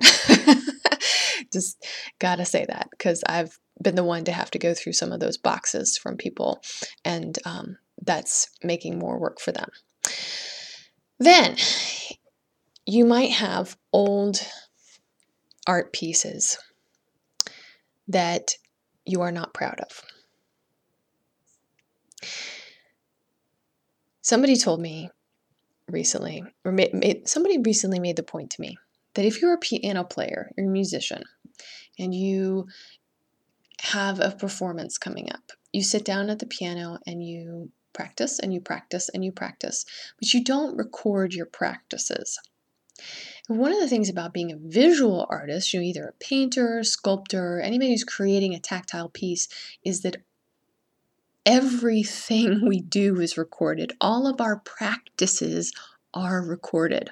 Just 1.53 1.83
gotta 2.19 2.45
say 2.45 2.65
that 2.67 2.89
because 2.91 3.23
I've 3.27 3.57
been 3.81 3.95
the 3.95 4.03
one 4.03 4.23
to 4.25 4.31
have 4.31 4.51
to 4.51 4.59
go 4.59 4.73
through 4.73 4.93
some 4.93 5.11
of 5.11 5.19
those 5.19 5.37
boxes 5.37 5.97
from 5.97 6.17
people, 6.17 6.61
and 7.03 7.37
um, 7.45 7.77
that's 8.01 8.49
making 8.63 8.99
more 8.99 9.19
work 9.19 9.39
for 9.39 9.51
them. 9.51 9.69
Then 11.19 11.57
you 12.85 13.05
might 13.05 13.31
have 13.31 13.77
old 13.91 14.45
art 15.67 15.93
pieces 15.93 16.57
that 18.07 18.55
you 19.05 19.21
are 19.21 19.31
not 19.31 19.53
proud 19.53 19.79
of. 19.79 20.01
Somebody 24.21 24.55
told 24.55 24.79
me 24.79 25.09
recently, 25.93 26.43
or 26.65 26.75
somebody 27.25 27.57
recently 27.59 27.99
made 27.99 28.17
the 28.17 28.23
point 28.23 28.49
to 28.51 28.61
me 28.61 28.77
that 29.13 29.25
if 29.25 29.41
you're 29.41 29.53
a 29.53 29.59
piano 29.59 30.03
player, 30.03 30.51
you're 30.57 30.67
a 30.67 30.69
musician, 30.69 31.23
and 31.97 32.13
you 32.13 32.67
have 33.81 34.19
a 34.19 34.31
performance 34.31 34.97
coming 34.97 35.31
up, 35.31 35.51
you 35.71 35.83
sit 35.83 36.03
down 36.03 36.29
at 36.29 36.39
the 36.39 36.45
piano 36.45 36.99
and 37.05 37.23
you 37.23 37.71
practice 37.93 38.39
and 38.39 38.53
you 38.53 38.59
practice 38.59 39.09
and 39.09 39.23
you 39.23 39.31
practice, 39.31 39.85
but 40.19 40.33
you 40.33 40.43
don't 40.43 40.75
record 40.75 41.33
your 41.33 41.45
practices. 41.45 42.39
One 43.47 43.73
of 43.73 43.79
the 43.79 43.87
things 43.87 44.09
about 44.09 44.33
being 44.33 44.51
a 44.51 44.57
visual 44.57 45.27
artist, 45.29 45.73
you 45.73 45.79
know, 45.79 45.85
either 45.85 46.07
a 46.07 46.23
painter, 46.23 46.83
sculptor, 46.83 47.59
anybody 47.59 47.91
who's 47.91 48.03
creating 48.03 48.53
a 48.53 48.59
tactile 48.59 49.09
piece, 49.09 49.47
is 49.83 50.01
that 50.01 50.17
everything 51.45 52.65
we 52.67 52.79
do 52.79 53.19
is 53.19 53.37
recorded. 53.37 53.93
All 53.99 54.27
of 54.27 54.39
our 54.41 54.57
practices 54.59 55.71
are 56.13 56.41
recorded. 56.41 57.11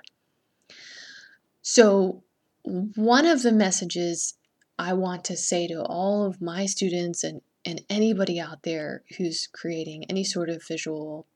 So, 1.61 2.23
one 2.63 3.25
of 3.25 3.41
the 3.41 3.51
messages 3.51 4.35
I 4.77 4.93
want 4.93 5.23
to 5.25 5.37
say 5.37 5.67
to 5.67 5.83
all 5.83 6.25
of 6.25 6.41
my 6.41 6.65
students 6.65 7.23
and, 7.23 7.41
and 7.65 7.81
anybody 7.89 8.39
out 8.39 8.63
there 8.63 9.03
who's 9.17 9.47
creating 9.51 10.05
any 10.09 10.23
sort 10.23 10.49
of 10.49 10.63
visual 10.67 11.27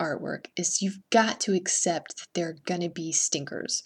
artwork 0.00 0.46
is 0.56 0.82
you've 0.82 0.98
got 1.10 1.40
to 1.40 1.54
accept 1.54 2.16
that 2.18 2.28
there 2.34 2.48
are 2.48 2.56
going 2.64 2.80
to 2.80 2.88
be 2.88 3.12
stinkers. 3.12 3.82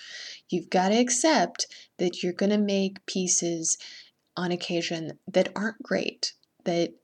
You've 0.49 0.71
got 0.71 0.88
to 0.88 0.99
accept 0.99 1.67
that 1.99 2.23
you're 2.23 2.33
going 2.33 2.50
to 2.50 2.59
make 2.59 3.05
pieces 3.07 3.76
on 4.37 4.50
occasion 4.52 5.19
that 5.26 5.50
aren't 5.55 5.83
great, 5.83 6.33
that 6.64 6.95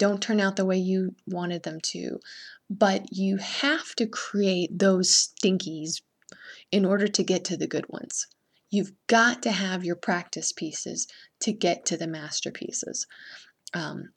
don't 0.00 0.22
turn 0.22 0.40
out 0.40 0.56
the 0.56 0.64
way 0.64 0.78
you 0.78 1.14
wanted 1.26 1.62
them 1.62 1.78
to. 1.80 2.18
But 2.70 3.12
you 3.12 3.36
have 3.36 3.94
to 3.96 4.06
create 4.06 4.76
those 4.76 5.10
stinkies 5.10 6.00
in 6.72 6.84
order 6.84 7.06
to 7.06 7.22
get 7.22 7.44
to 7.44 7.56
the 7.56 7.66
good 7.66 7.84
ones. 7.88 8.26
You've 8.70 8.92
got 9.08 9.42
to 9.42 9.50
have 9.50 9.84
your 9.84 9.96
practice 9.96 10.52
pieces 10.52 11.06
to 11.40 11.52
get 11.52 11.84
to 11.86 11.96
the 11.96 12.06
masterpieces. 12.06 13.06
Um, 13.74 14.10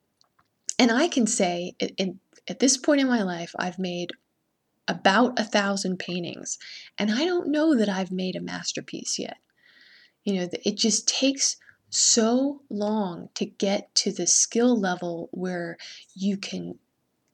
and 0.79 0.89
I 0.89 1.07
can 1.07 1.27
say, 1.27 1.73
in, 1.97 2.19
at 2.47 2.59
this 2.59 2.77
point 2.77 3.01
in 3.01 3.07
my 3.07 3.23
life, 3.23 3.53
I've 3.59 3.79
made 3.79 4.11
about 4.87 5.37
a 5.37 5.43
thousand 5.43 5.97
paintings, 5.97 6.57
and 6.97 7.11
I 7.11 7.25
don't 7.25 7.49
know 7.49 7.75
that 7.75 7.89
I've 7.89 8.11
made 8.11 8.35
a 8.35 8.41
masterpiece 8.41 9.19
yet. 9.19 9.37
You 10.23 10.35
know, 10.35 10.49
it 10.63 10.77
just 10.77 11.07
takes 11.07 11.57
so 11.95 12.61
long 12.69 13.29
to 13.35 13.45
get 13.45 13.93
to 13.93 14.11
the 14.11 14.25
skill 14.25 14.79
level 14.79 15.29
where 15.31 15.77
you 16.15 16.37
can 16.37 16.79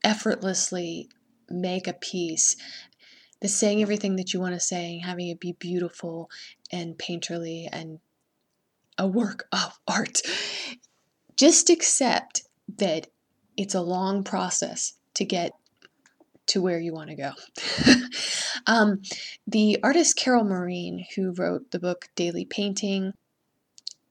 effortlessly 0.04 1.10
make 1.50 1.88
a 1.88 1.94
piece 1.94 2.56
the 3.42 3.48
saying 3.48 3.82
everything 3.82 4.18
that 4.18 4.34
you 4.34 4.40
want 4.40 4.54
to 4.54 4.60
say 4.60 4.94
and 4.94 5.06
having 5.06 5.30
it 5.30 5.40
be 5.40 5.54
beautiful 5.54 6.30
and 6.72 6.98
painterly 6.98 7.70
and 7.72 8.00
a 8.98 9.08
work 9.08 9.48
of 9.54 9.80
art. 9.88 10.22
Just 11.38 11.70
accept 11.70 12.44
that 12.78 13.08
it's 13.56 13.76
a 13.76 13.82
long 13.82 14.26
process 14.26 14.96
to 15.14 15.24
get 15.24 15.54
to 16.48 16.62
where 16.62 16.80
you 16.80 16.94
want 16.94 17.10
to 17.12 17.16
go. 17.16 17.32
um, 18.68 19.02
the 19.48 19.78
artist 19.84 20.18
Carol 20.18 20.44
Marine, 20.44 21.06
who 21.16 21.32
wrote 21.32 21.72
the 21.72 21.80
book 21.80 22.10
Daily 22.16 22.44
Painting, 22.44 23.14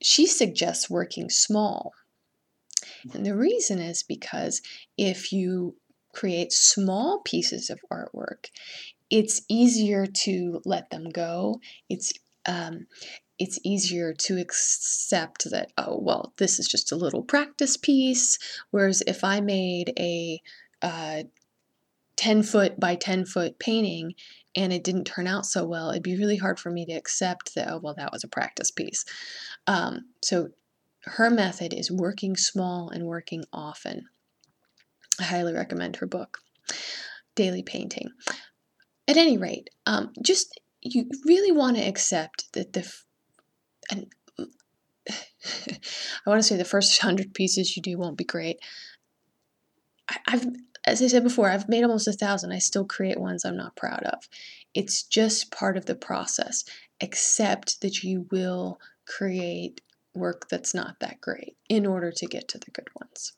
she 0.02 0.26
suggests 0.26 0.88
working 0.90 1.30
small. 1.30 1.92
And 3.12 3.24
the 3.24 3.36
reason 3.36 3.78
is 3.78 4.02
because 4.02 4.62
if 4.96 5.32
you 5.32 5.76
create 6.14 6.52
small 6.52 7.20
pieces 7.24 7.70
of 7.70 7.80
artwork, 7.92 8.50
it's 9.10 9.42
easier 9.48 10.06
to 10.06 10.60
let 10.64 10.90
them 10.90 11.08
go. 11.10 11.60
It's 11.88 12.12
um, 12.46 12.86
it's 13.38 13.58
easier 13.62 14.12
to 14.12 14.38
accept 14.38 15.48
that 15.50 15.72
oh 15.78 15.98
well 16.00 16.32
this 16.38 16.58
is 16.58 16.66
just 16.66 16.90
a 16.90 16.96
little 16.96 17.22
practice 17.22 17.76
piece 17.76 18.38
whereas 18.70 19.02
if 19.06 19.22
i 19.22 19.40
made 19.40 19.92
a 19.98 20.40
uh, 20.82 21.22
10 22.16 22.42
foot 22.42 22.78
by 22.80 22.94
10 22.94 23.24
foot 23.24 23.58
painting 23.58 24.14
and 24.58 24.72
it 24.72 24.84
didn't 24.84 25.04
turn 25.04 25.26
out 25.26 25.46
so 25.46 25.64
well 25.64 25.90
it'd 25.90 26.02
be 26.02 26.18
really 26.18 26.36
hard 26.36 26.58
for 26.58 26.70
me 26.70 26.84
to 26.84 26.92
accept 26.92 27.54
that 27.54 27.70
oh 27.70 27.80
well 27.82 27.94
that 27.96 28.12
was 28.12 28.24
a 28.24 28.28
practice 28.28 28.70
piece. 28.70 29.04
Um, 29.66 30.06
so 30.22 30.50
her 31.04 31.30
method 31.30 31.72
is 31.72 31.90
working 31.90 32.36
small 32.36 32.90
and 32.90 33.06
working 33.06 33.44
often. 33.52 34.06
I 35.20 35.24
highly 35.24 35.54
recommend 35.54 35.96
her 35.96 36.06
book 36.06 36.38
daily 37.34 37.62
painting. 37.62 38.10
At 39.06 39.16
any 39.16 39.38
rate 39.38 39.70
um, 39.86 40.12
just 40.22 40.60
you 40.80 41.08
really 41.24 41.52
want 41.52 41.76
to 41.76 41.82
accept 41.82 42.52
that 42.52 42.72
the 42.72 42.92
and 43.90 44.06
I 45.08 46.30
want 46.30 46.40
to 46.40 46.46
say 46.46 46.56
the 46.56 46.64
first 46.64 47.00
hundred 47.00 47.32
pieces 47.32 47.76
you 47.76 47.82
do 47.82 47.96
won't 47.96 48.18
be 48.18 48.24
great. 48.24 48.58
I, 50.08 50.16
I've, 50.26 50.46
as 50.88 51.02
I 51.02 51.06
said 51.06 51.24
before, 51.24 51.50
I've 51.50 51.68
made 51.68 51.82
almost 51.82 52.08
a 52.08 52.12
thousand. 52.12 52.52
I 52.52 52.58
still 52.58 52.84
create 52.84 53.20
ones 53.20 53.44
I'm 53.44 53.56
not 53.56 53.76
proud 53.76 54.02
of. 54.04 54.28
It's 54.74 55.02
just 55.02 55.50
part 55.50 55.76
of 55.76 55.86
the 55.86 55.94
process. 55.94 56.64
Accept 57.00 57.80
that 57.80 58.02
you 58.02 58.26
will 58.30 58.80
create 59.06 59.80
work 60.14 60.48
that's 60.48 60.74
not 60.74 60.96
that 61.00 61.20
great 61.20 61.56
in 61.68 61.86
order 61.86 62.10
to 62.12 62.26
get 62.26 62.48
to 62.48 62.58
the 62.58 62.70
good 62.70 62.88
ones. 63.00 63.32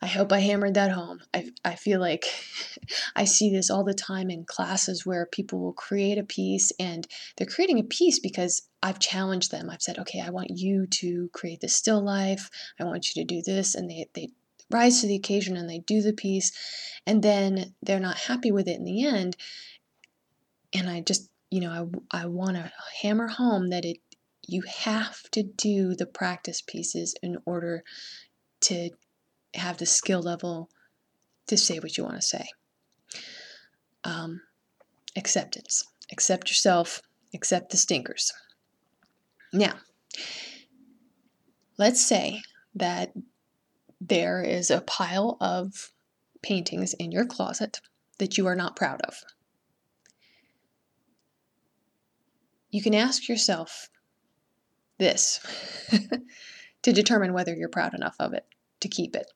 I 0.00 0.06
hope 0.06 0.32
I 0.32 0.40
hammered 0.40 0.74
that 0.74 0.90
home. 0.90 1.20
I, 1.32 1.50
I 1.64 1.76
feel 1.76 2.00
like 2.00 2.24
I 3.16 3.24
see 3.24 3.50
this 3.50 3.70
all 3.70 3.84
the 3.84 3.94
time 3.94 4.30
in 4.30 4.44
classes 4.44 5.06
where 5.06 5.26
people 5.26 5.60
will 5.60 5.72
create 5.72 6.18
a 6.18 6.24
piece 6.24 6.72
and 6.80 7.06
they're 7.36 7.46
creating 7.46 7.78
a 7.78 7.84
piece 7.84 8.18
because 8.18 8.62
I've 8.82 8.98
challenged 8.98 9.52
them. 9.52 9.70
I've 9.70 9.80
said, 9.80 10.00
okay, 10.00 10.20
I 10.20 10.30
want 10.30 10.50
you 10.50 10.88
to 10.88 11.30
create 11.32 11.60
this 11.60 11.76
still 11.76 12.02
life. 12.02 12.50
I 12.80 12.84
want 12.84 13.14
you 13.14 13.22
to 13.22 13.34
do 13.34 13.42
this. 13.42 13.76
And 13.76 13.88
they, 13.88 14.08
they 14.12 14.30
rise 14.72 15.00
to 15.00 15.06
the 15.06 15.14
occasion 15.14 15.56
and 15.56 15.68
they 15.68 15.80
do 15.80 16.02
the 16.02 16.12
piece. 16.12 16.52
And 17.06 17.22
then 17.22 17.74
they're 17.82 18.00
not 18.00 18.16
happy 18.16 18.50
with 18.52 18.68
it 18.68 18.78
in 18.78 18.84
the 18.84 19.04
end. 19.04 19.36
And 20.72 20.88
I 20.88 21.00
just, 21.00 21.28
you 21.50 21.60
know, 21.60 21.90
I, 22.12 22.22
I 22.22 22.26
want 22.26 22.56
to 22.56 22.72
hammer 23.02 23.28
home 23.28 23.70
that 23.70 23.84
it, 23.84 23.98
you 24.46 24.62
have 24.62 25.22
to 25.32 25.42
do 25.42 25.94
the 25.94 26.06
practice 26.06 26.62
pieces 26.62 27.14
in 27.22 27.38
order 27.44 27.84
to 28.62 28.90
have 29.54 29.78
the 29.78 29.86
skill 29.86 30.22
level 30.22 30.70
to 31.48 31.56
say 31.56 31.78
what 31.78 31.98
you 31.98 32.04
want 32.04 32.16
to 32.16 32.22
say. 32.22 32.48
Um, 34.04 34.40
acceptance. 35.16 35.84
Accept 36.10 36.48
yourself, 36.48 37.02
accept 37.34 37.70
the 37.70 37.76
stinkers. 37.76 38.32
Now, 39.52 39.74
let's 41.78 42.04
say 42.04 42.42
that 42.74 43.12
there 44.08 44.42
is 44.42 44.70
a 44.70 44.80
pile 44.80 45.36
of 45.40 45.92
paintings 46.42 46.92
in 46.94 47.12
your 47.12 47.24
closet 47.24 47.80
that 48.18 48.36
you 48.36 48.46
are 48.46 48.56
not 48.56 48.74
proud 48.74 49.00
of. 49.02 49.22
You 52.70 52.82
can 52.82 52.94
ask 52.94 53.28
yourself 53.28 53.90
this 54.98 55.40
to 56.82 56.92
determine 56.92 57.32
whether 57.32 57.54
you're 57.54 57.68
proud 57.68 57.94
enough 57.94 58.16
of 58.18 58.32
it 58.32 58.46
to 58.80 58.88
keep 58.88 59.14
it. 59.14 59.30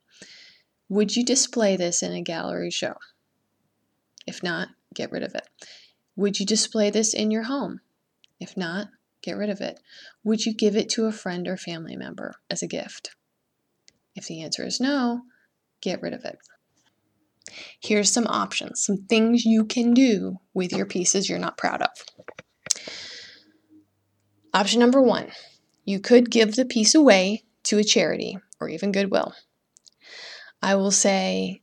Would 0.89 1.15
you 1.15 1.25
display 1.25 1.77
this 1.77 2.03
in 2.03 2.13
a 2.13 2.23
gallery 2.23 2.71
show? 2.71 2.95
If 4.27 4.43
not, 4.43 4.69
get 4.95 5.13
rid 5.13 5.23
of 5.23 5.35
it. 5.35 5.47
Would 6.17 6.41
you 6.41 6.47
display 6.47 6.91
this 6.91 7.15
in 7.15 7.31
your 7.31 7.45
home? 7.45 7.81
If 8.41 8.57
not, 8.57 8.89
get 9.23 9.37
rid 9.37 9.51
of 9.51 9.61
it. 9.61 9.79
Would 10.25 10.45
you 10.45 10.55
give 10.55 10.77
it 10.77 10.89
to 10.91 11.07
a 11.07 11.13
friend 11.13 11.47
or 11.47 11.57
family 11.57 11.97
member 11.97 12.35
as 12.51 12.63
a 12.63 12.67
gift? 12.67 13.15
If 14.17 14.27
the 14.27 14.43
answer 14.43 14.67
is 14.67 14.81
no, 14.81 15.23
get 15.81 16.03
rid 16.03 16.15
of 16.15 16.25
it. 16.25 16.39
Here's 17.81 18.11
some 18.11 18.27
options, 18.27 18.83
some 18.83 19.05
things 19.05 19.45
you 19.45 19.65
can 19.65 19.95
do 19.95 20.39
with 20.53 20.73
your 20.73 20.87
pieces 20.87 21.29
you're 21.29 21.39
not 21.39 21.59
proud 21.59 21.83
of. 21.83 21.91
Option 24.53 24.81
number 24.81 25.01
one 25.01 25.31
you 25.85 26.01
could 26.01 26.31
give 26.31 26.57
the 26.57 26.65
piece 26.65 26.95
away 26.95 27.45
to 27.63 27.79
a 27.79 27.85
charity 27.85 28.39
or 28.59 28.69
even 28.69 28.91
Goodwill. 28.91 29.35
I 30.61 30.75
will 30.75 30.91
say, 30.91 31.63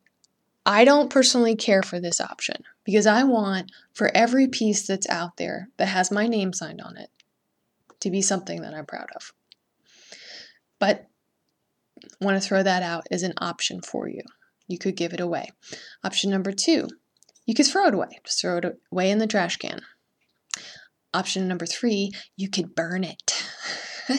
I 0.65 0.86
don't 0.86 1.10
personally 1.10 1.55
care 1.55 1.83
for 1.83 2.00
this 2.00 2.22
option 2.22 2.63
because 2.86 3.05
I 3.05 3.24
want 3.24 3.72
for 3.93 4.10
every 4.15 4.48
piece 4.48 4.88
that's 4.88 5.10
out 5.10 5.36
there 5.36 5.69
that 5.77 5.88
has 5.88 6.10
my 6.10 6.27
name 6.27 6.53
signed 6.53 6.79
on 6.81 6.95
it 6.95 7.10
to 8.00 8.10
be 8.10 8.22
something 8.22 8.62
that 8.62 8.74
I'm 8.74 8.86
proud 8.86 9.10
of. 9.15 9.33
But 10.79 11.07
want 12.22 12.41
to 12.41 12.48
throw 12.48 12.63
that 12.63 12.83
out 12.83 13.07
as 13.12 13.24
an 13.24 13.33
option 13.38 13.81
for 13.81 14.07
you. 14.07 14.22
You 14.67 14.77
could 14.77 14.95
give 14.95 15.13
it 15.13 15.19
away. 15.19 15.50
Option 16.03 16.29
number 16.29 16.51
two, 16.51 16.88
you 17.45 17.53
could 17.53 17.67
throw 17.67 17.88
it 17.88 17.93
away. 17.93 18.19
Just 18.24 18.41
throw 18.41 18.57
it 18.57 18.79
away 18.91 19.12
in 19.12 19.19
the 19.19 19.27
trash 19.27 19.57
can. 19.57 19.81
Option 21.13 21.48
number 21.48 21.65
three, 21.65 22.12
you 22.36 22.50
could 22.50 22.75
burn 22.75 23.03
it. 23.03 23.43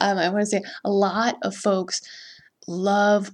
um, 0.00 0.18
I 0.18 0.28
want 0.28 0.42
to 0.42 0.46
say 0.46 0.62
a 0.84 0.90
lot 0.90 1.36
of 1.42 1.56
folks 1.56 2.00
love 2.66 3.30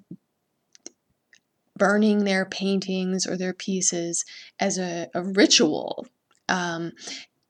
burning 1.76 2.24
their 2.24 2.44
paintings 2.44 3.26
or 3.26 3.36
their 3.36 3.52
pieces 3.52 4.24
as 4.60 4.78
a, 4.78 5.08
a 5.14 5.22
ritual, 5.22 6.06
um, 6.48 6.92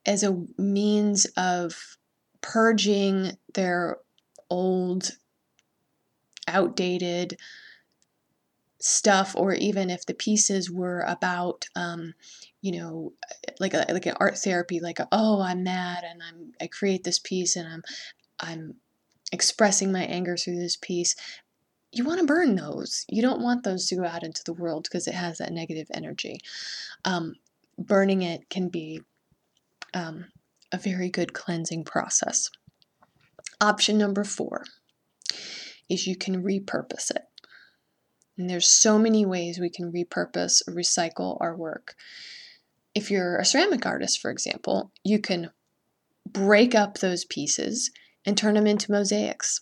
as 0.05 0.23
a 0.23 0.43
means 0.57 1.25
of 1.37 1.97
purging 2.41 3.37
their 3.53 3.97
old, 4.49 5.11
outdated 6.53 7.37
stuff, 8.79 9.35
or 9.35 9.53
even 9.53 9.89
if 9.89 10.05
the 10.05 10.13
pieces 10.13 10.69
were 10.69 11.01
about, 11.01 11.65
um, 11.75 12.13
you 12.61 12.71
know, 12.71 13.13
like 13.59 13.73
a, 13.73 13.85
like 13.89 14.05
an 14.05 14.15
art 14.19 14.37
therapy, 14.37 14.79
like 14.79 14.99
a, 14.99 15.07
oh, 15.11 15.41
I'm 15.41 15.63
mad 15.63 16.03
and 16.03 16.21
I'm 16.21 16.53
I 16.61 16.67
create 16.67 17.03
this 17.03 17.19
piece 17.19 17.55
and 17.55 17.67
I'm 17.67 17.83
I'm 18.39 18.75
expressing 19.31 19.91
my 19.91 20.03
anger 20.03 20.37
through 20.37 20.59
this 20.59 20.77
piece 20.77 21.15
you 21.93 22.03
want 22.03 22.19
to 22.19 22.25
burn 22.25 22.55
those. 22.55 23.05
You 23.07 23.21
don't 23.21 23.41
want 23.41 23.63
those 23.63 23.87
to 23.87 23.95
go 23.95 24.03
out 24.03 24.23
into 24.23 24.43
the 24.43 24.53
world 24.53 24.83
because 24.83 25.07
it 25.07 25.13
has 25.13 25.37
that 25.37 25.53
negative 25.53 25.87
energy. 25.93 26.39
Um, 27.05 27.35
burning 27.77 28.23
it 28.23 28.49
can 28.49 28.69
be 28.69 29.01
um, 29.93 30.25
a 30.71 30.77
very 30.77 31.09
good 31.09 31.33
cleansing 31.33 31.83
process. 31.83 32.49
Option 33.61 33.97
number 33.97 34.23
four 34.23 34.65
is 35.89 36.07
you 36.07 36.15
can 36.15 36.43
repurpose 36.43 37.11
it. 37.11 37.23
And 38.37 38.49
there's 38.49 38.71
so 38.71 38.97
many 38.97 39.25
ways 39.25 39.59
we 39.59 39.69
can 39.69 39.91
repurpose 39.91 40.61
recycle 40.67 41.37
our 41.39 41.55
work. 41.55 41.95
If 42.95 43.11
you're 43.11 43.37
a 43.37 43.45
ceramic 43.45 43.85
artist, 43.85 44.19
for 44.19 44.31
example, 44.31 44.91
you 45.03 45.19
can 45.19 45.51
break 46.27 46.73
up 46.73 46.99
those 46.99 47.25
pieces 47.25 47.91
and 48.25 48.37
turn 48.37 48.55
them 48.55 48.67
into 48.67 48.91
mosaics 48.91 49.59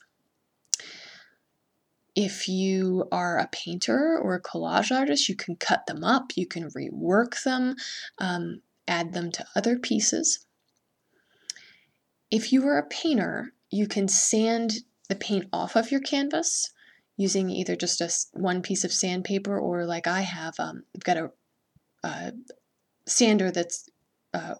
if 2.16 2.48
you 2.48 3.08
are 3.12 3.38
a 3.38 3.50
painter 3.52 4.18
or 4.18 4.36
a 4.36 4.42
collage 4.42 4.96
artist, 4.96 5.30
you 5.30 5.36
can 5.36 5.56
cut 5.56 5.86
them 5.88 6.04
up, 6.04 6.32
you 6.36 6.46
can 6.46 6.70
rework 6.72 7.42
them, 7.44 7.76
um, 8.18 8.62
add 8.88 9.14
them 9.14 9.32
to 9.32 9.46
other 9.56 9.78
pieces. 9.78 10.46
If 12.30 12.52
you 12.52 12.66
are 12.68 12.78
a 12.78 12.88
painter, 12.88 13.54
you 13.70 13.88
can 13.88 14.08
sand 14.08 14.74
the 15.12 15.16
paint 15.18 15.46
off 15.52 15.76
of 15.76 15.92
your 15.92 16.00
canvas 16.00 16.72
using 17.18 17.50
either 17.50 17.76
just 17.76 18.00
a 18.00 18.10
one 18.32 18.62
piece 18.62 18.86
of 18.86 18.94
sandpaper 18.94 19.60
or 19.60 19.86
like 19.86 20.08
I 20.08 20.22
have, 20.22 20.54
um, 20.58 20.84
I've 20.96 21.04
got 21.04 21.18
a, 21.18 21.32
a 22.02 22.32
sander 23.06 23.52
that's 23.52 23.90
a 24.34 24.38
uh, 24.38 24.56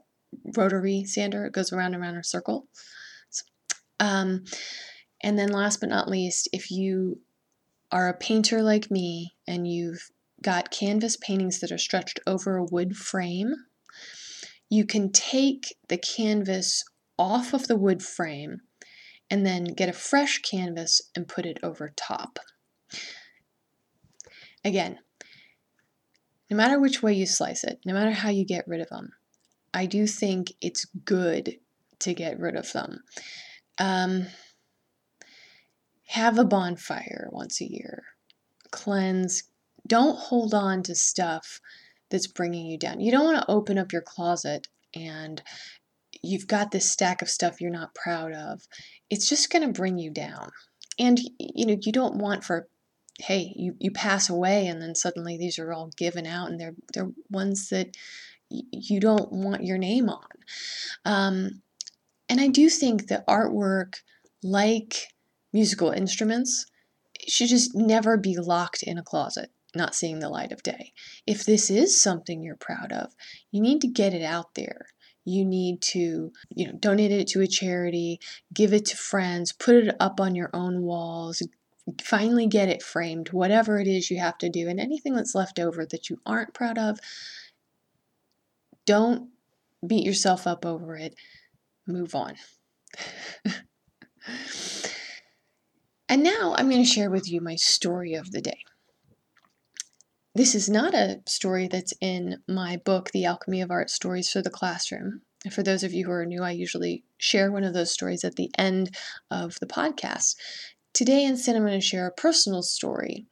rotary 0.58 1.06
sander. 1.06 1.46
It 1.46 1.54
goes 1.54 1.72
around 1.72 1.94
and 1.94 2.04
around 2.04 2.16
in 2.16 2.20
a 2.20 2.24
circle. 2.26 2.68
Um, 4.02 4.44
and 5.24 5.40
then 5.40 5.54
last 5.54 5.80
but 5.80 5.88
not 5.88 6.10
least, 6.10 6.50
if 6.52 6.70
you 6.70 7.22
are 7.90 8.10
a 8.10 8.18
painter 8.18 8.62
like 8.62 8.92
me 8.92 9.32
and 9.48 9.66
you've 9.66 10.10
got 10.42 10.70
canvas 10.70 11.16
paintings 11.16 11.62
that 11.62 11.72
are 11.72 11.78
stretched 11.78 12.20
over 12.28 12.58
a 12.58 12.66
wood 12.66 12.98
frame, 12.98 13.54
you 14.70 14.86
can 14.86 15.14
take 15.14 15.76
the 15.88 15.98
canvas 15.98 16.84
off 17.18 17.54
of 17.54 17.68
the 17.68 17.78
wood 17.78 18.04
frame 18.04 18.60
and 19.32 19.46
then 19.46 19.64
get 19.64 19.90
a 19.90 19.94
fresh 19.94 20.40
canvas 20.40 21.02
and 21.16 21.28
put 21.28 21.46
it 21.46 21.58
over 21.64 21.92
top. 21.96 22.38
Again, 24.64 25.00
no 26.50 26.58
matter 26.58 26.78
which 26.78 27.02
way 27.02 27.14
you 27.14 27.26
slice 27.26 27.64
it, 27.64 27.80
no 27.86 27.94
matter 27.94 28.12
how 28.12 28.30
you 28.30 28.46
get 28.46 28.68
rid 28.68 28.82
of 28.82 28.90
them, 28.90 29.14
I 29.74 29.86
do 29.86 30.06
think 30.06 30.52
it's 30.60 30.86
good 31.06 31.58
to 32.00 32.14
get 32.14 32.40
rid 32.40 32.58
of 32.58 32.74
them. 32.74 33.04
Um, 33.80 34.28
have 36.08 36.38
a 36.38 36.44
bonfire 36.44 37.30
once 37.32 37.62
a 37.62 37.72
year. 37.72 38.04
Cleanse. 38.70 39.44
Don't 39.88 40.18
hold 40.18 40.54
on 40.54 40.84
to 40.84 40.94
stuff 40.94 41.62
that's 42.10 42.28
bringing 42.28 42.66
you 42.66 42.78
down. 42.78 43.00
You 43.00 43.12
don't 43.12 43.26
want 43.26 43.38
to 43.38 43.52
open 43.52 43.78
up 43.78 43.94
your 43.94 44.02
closet 44.02 44.68
and 44.94 45.42
you've 46.24 46.48
got 46.48 46.72
this 46.72 46.90
stack 46.90 47.22
of 47.22 47.30
stuff 47.30 47.62
you're 47.62 47.72
not 47.72 47.96
proud 47.96 48.34
of. 48.34 48.62
It's 49.10 49.28
just 49.28 49.52
going 49.52 49.66
to 49.66 49.80
bring 49.80 49.98
you 49.98 50.12
down. 50.12 50.52
And 51.00 51.20
you 51.40 51.66
know, 51.66 51.78
you 51.82 51.92
don't 51.92 52.18
want 52.18 52.44
for 52.44 52.68
hey, 53.20 53.54
you, 53.56 53.76
you 53.80 53.92
pass 53.92 54.30
away 54.30 54.68
and 54.68 54.82
then 54.82 54.96
suddenly 54.96 55.38
these 55.38 55.60
are 55.60 55.72
all 55.72 55.92
given 55.96 56.26
out 56.26 56.50
and 56.50 56.60
they're 56.60 56.76
they're 56.94 57.12
ones 57.30 57.70
that 57.70 57.96
you 58.50 59.00
don't 59.00 59.32
want 59.32 59.64
your 59.64 59.78
name 59.78 60.10
on. 60.10 60.28
Um, 61.06 61.62
and 62.28 62.40
I 62.40 62.48
do 62.48 62.70
think 62.70 63.08
that 63.08 63.28
artwork, 63.28 63.96
like 64.44 65.08
musical 65.54 65.92
instruments 65.92 66.66
should 67.28 67.50
just 67.50 67.76
never 67.76 68.18
be 68.18 68.38
locked 68.38 68.84
in 68.84 68.98
a 68.98 69.04
closet, 69.04 69.52
not 69.76 69.96
seeing 69.96 70.20
the 70.20 70.30
light 70.30 70.52
of 70.52 70.64
day. 70.64 70.92
If 71.28 71.46
this 71.46 71.70
is 71.70 72.02
something 72.02 72.42
you're 72.42 72.56
proud 72.56 72.92
of, 72.92 73.14
you 73.52 73.62
need 73.62 73.82
to 73.82 73.88
get 73.88 74.14
it 74.14 74.24
out 74.24 74.56
there. 74.56 74.88
You 75.26 75.46
need 75.46 75.82
to, 75.82 76.32
you 76.50 76.68
know, 76.68 76.74
donate 76.74 77.12
it 77.12 77.28
to 77.30 77.42
a 77.42 77.48
charity, 77.48 78.20
give 78.54 78.74
it 78.74 78.86
to 78.86 78.98
friends, 78.98 79.52
put 79.52 79.76
it 79.76 79.96
up 80.00 80.20
on 80.20 80.36
your 80.36 80.50
own 80.54 80.82
walls, 80.82 81.44
finally 82.02 82.48
get 82.48 82.70
it 82.70 82.82
framed, 82.82 83.30
whatever 83.32 83.80
it 83.80 83.88
is 83.88 84.10
you 84.10 84.20
have 84.20 84.38
to 84.40 84.50
do. 84.50 84.68
And 84.68 84.80
anything 84.80 85.16
that's 85.16 85.36
left 85.36 85.60
over 85.60 85.86
that 85.86 86.10
you 86.10 86.20
aren't 86.26 86.54
proud 86.54 86.78
of, 86.78 87.00
don't 88.86 89.30
beat 89.86 90.06
yourself 90.06 90.48
up 90.48 90.66
over 90.66 90.96
it. 90.96 91.16
Move 91.88 92.16
on. 92.16 92.36
And 96.12 96.24
now 96.24 96.54
I'm 96.58 96.70
going 96.70 96.84
to 96.84 96.90
share 96.90 97.10
with 97.10 97.32
you 97.32 97.40
my 97.40 97.56
story 97.56 98.16
of 98.16 98.34
the 98.34 98.42
day. 98.42 98.66
This 100.34 100.56
is 100.56 100.70
not 100.70 100.94
a 100.94 101.20
story 101.26 101.68
that's 101.68 101.94
in 102.00 102.38
my 102.48 102.78
book, 102.78 103.12
The 103.12 103.26
Alchemy 103.26 103.60
of 103.60 103.70
Art 103.70 103.90
Stories 103.90 104.32
for 104.32 104.42
the 104.42 104.50
Classroom. 104.50 105.24
For 105.52 105.62
those 105.62 105.84
of 105.84 105.92
you 105.92 106.06
who 106.06 106.12
are 106.14 106.26
new, 106.26 106.42
I 106.42 106.52
usually 106.52 107.04
share 107.18 107.52
one 107.52 107.66
of 107.66 107.74
those 107.74 107.92
stories 107.92 108.24
at 108.24 108.36
the 108.36 108.50
end 108.58 108.96
of 109.30 109.60
the 109.60 109.66
podcast. 109.66 110.38
Today, 110.94 111.26
instead, 111.26 111.58
I'm 111.58 111.64
going 111.64 111.78
to 111.78 111.86
share 111.86 112.08
a 112.08 112.14
personal 112.14 112.64
story 112.64 113.26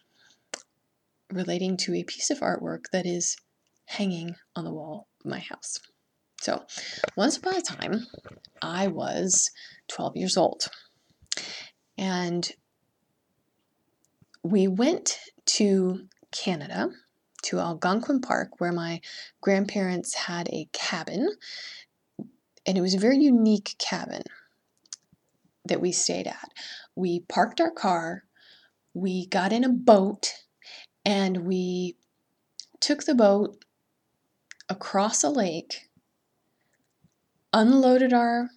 relating 1.32 1.78
to 1.78 1.94
a 1.96 2.04
piece 2.04 2.30
of 2.32 2.40
artwork 2.40 2.86
that 2.92 3.06
is 3.06 3.38
hanging 3.86 4.36
on 4.54 4.66
the 4.66 4.74
wall 4.74 5.08
of 5.24 5.32
my 5.32 5.40
house. 5.40 5.80
So, 6.42 6.66
once 7.16 7.38
upon 7.38 7.56
a 7.56 7.62
time, 7.62 8.08
I 8.62 8.88
was 8.88 9.52
12 9.88 10.18
years 10.18 10.36
old. 10.36 10.66
And 11.98 12.52
we 14.44 14.68
went 14.68 15.18
to 15.46 16.10
Canada, 16.32 16.90
to 17.44 17.60
Algonquin 17.60 18.22
Park, 18.22 18.60
where 18.60 18.72
my 18.72 19.02
grandparents 19.42 20.14
had 20.14 20.48
a 20.50 20.68
cabin 20.74 21.30
and 22.66 22.78
it 22.78 22.82
was 22.82 22.94
a 22.94 23.00
very 23.00 23.18
unique 23.18 23.76
cabin 23.80 24.22
that 25.66 25.82
we 25.82 25.92
stayed 25.92 26.28
at. 26.28 26.52
We 26.96 27.22
parked 27.22 27.60
our 27.60 27.72
car, 27.72 28.26
we 28.94 29.26
got 29.26 29.52
in 29.52 29.64
a 29.64 29.70
boat, 29.70 30.34
and 31.04 31.46
we 31.46 31.96
took 32.80 33.06
the 33.06 33.16
boat 33.16 33.64
across 34.70 35.24
a 35.24 35.30
lake, 35.30 35.90
unloaded 37.54 38.14
our 38.14 38.50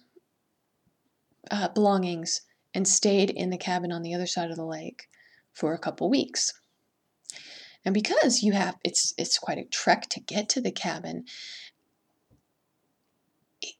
uh, 1.49 1.69
belongings, 1.69 2.41
and 2.73 2.87
stayed 2.87 3.29
in 3.31 3.49
the 3.49 3.57
cabin 3.57 3.91
on 3.91 4.03
the 4.03 4.13
other 4.13 4.27
side 4.27 4.51
of 4.51 4.57
the 4.57 4.65
lake 4.65 5.07
for 5.53 5.73
a 5.73 5.79
couple 5.79 6.09
weeks. 6.09 6.53
And 7.85 7.93
because 7.93 8.43
you 8.43 8.53
have 8.53 8.77
it's 8.83 9.13
it's 9.17 9.37
quite 9.37 9.57
a 9.57 9.65
trek 9.65 10.09
to 10.09 10.19
get 10.19 10.49
to 10.49 10.61
the 10.61 10.71
cabin, 10.71 11.25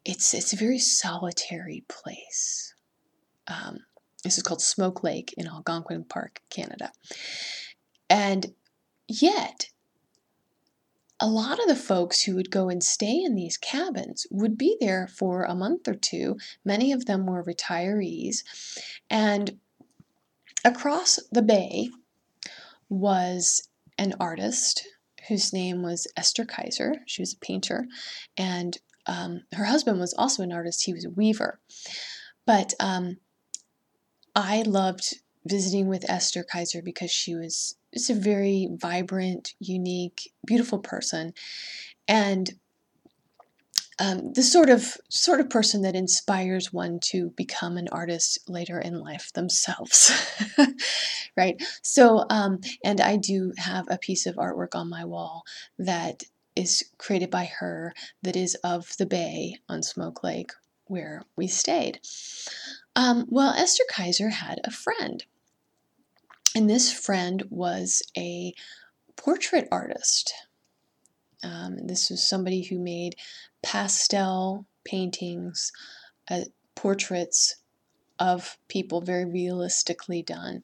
it's 0.06 0.34
it's 0.34 0.54
a 0.54 0.58
very 0.58 0.80
solitary 0.80 1.84
place. 1.88 2.74
Um, 3.48 3.80
this 4.24 4.38
is 4.38 4.44
called 4.44 4.62
Smoke 4.62 5.04
Lake 5.04 5.34
in 5.38 5.48
Algonquin 5.48 6.06
Park, 6.06 6.42
Canada. 6.50 6.92
And 8.10 8.54
yet, 9.08 9.70
a 11.20 11.28
lot 11.28 11.60
of 11.60 11.68
the 11.68 11.76
folks 11.76 12.24
who 12.24 12.36
would 12.36 12.52
go 12.52 12.70
and 12.70 12.84
stay 12.84 13.22
in 13.22 13.36
these 13.36 13.58
cabins 13.58 14.26
would 14.32 14.58
be 14.58 14.78
there 14.80 15.08
for 15.08 15.44
a 15.44 15.56
month 15.56 15.88
or 15.88 15.94
two. 15.94 16.38
Many 16.64 16.92
of 16.92 17.06
them 17.06 17.26
were 17.26 17.44
retirees. 17.44 18.44
And 19.10 19.60
across 20.64 21.20
the 21.32 21.42
bay 21.42 21.90
was 22.90 23.70
an 24.04 24.14
artist 24.20 24.88
whose 25.28 25.54
name 25.54 25.82
was 25.82 26.08
Esther 26.16 26.46
Kaiser. 26.46 26.98
She 27.08 27.22
was 27.22 27.34
a 27.34 27.46
painter. 27.46 27.88
And 28.38 28.78
um, 29.08 29.42
her 29.54 29.66
husband 29.66 30.00
was 30.00 30.14
also 30.14 30.44
an 30.44 30.52
artist, 30.52 30.86
he 30.86 30.94
was 30.94 31.06
a 31.06 31.10
weaver. 31.10 31.60
But 32.46 32.74
um, 32.80 33.18
I 34.36 34.64
loved 34.64 35.16
visiting 35.46 35.88
with 35.88 36.10
Esther 36.10 36.44
Kaiser 36.44 36.82
because 36.82 37.12
she 37.12 37.36
was 37.36 37.76
just 37.94 38.10
a 38.10 38.16
very 38.16 38.70
vibrant, 38.72 39.56
unique, 39.60 40.32
beautiful 40.46 40.80
person, 40.80 41.34
and 42.08 42.50
um, 44.04 44.34
the 44.34 44.44
sort 44.44 44.70
of 44.70 44.98
sort 45.10 45.40
of 45.40 45.50
person 45.50 45.84
that 45.84 45.96
inspires 45.96 46.74
one 46.74 47.00
to 47.00 47.30
become 47.38 47.78
an 47.78 47.88
artist 47.90 48.38
later 48.50 48.78
in 48.78 49.00
life 49.00 49.32
themselves, 49.32 50.12
right? 51.38 51.62
So, 51.82 52.26
um, 52.30 52.60
and 52.84 53.00
I 53.00 53.16
do 53.16 53.54
have 53.58 53.86
a 53.90 53.98
piece 53.98 54.26
of 54.26 54.36
artwork 54.36 54.76
on 54.76 54.90
my 54.90 55.06
wall 55.06 55.44
that 55.80 56.24
is 56.54 56.84
created 56.98 57.32
by 57.32 57.46
her 57.46 57.94
that 58.24 58.36
is 58.36 58.56
of 58.56 58.96
the 58.98 59.06
bay 59.06 59.56
on 59.70 59.82
Smoke 59.82 60.22
Lake 60.22 60.52
where 60.88 61.24
we 61.38 61.48
stayed. 61.48 62.02
Um, 62.98 63.26
well, 63.30 63.54
Esther 63.54 63.86
Kaiser 63.90 64.30
had 64.30 64.60
a 64.66 64.72
friend, 64.72 65.24
and 66.56 66.70
this 66.70 66.92
friend 66.92 67.44
was 67.50 68.04
a 68.18 68.54
portrait 69.16 69.70
artist. 69.72 70.34
Um, 71.42 71.78
this 71.88 72.10
was 72.10 72.28
somebody 72.28 72.64
who 72.64 72.80
made 72.80 73.16
pastel 73.64 74.68
paintings, 74.84 75.72
uh, 76.30 76.42
portraits 76.76 77.56
of 78.20 78.58
people, 78.68 79.02
very 79.02 79.26
realistically 79.26 80.22
done. 80.22 80.64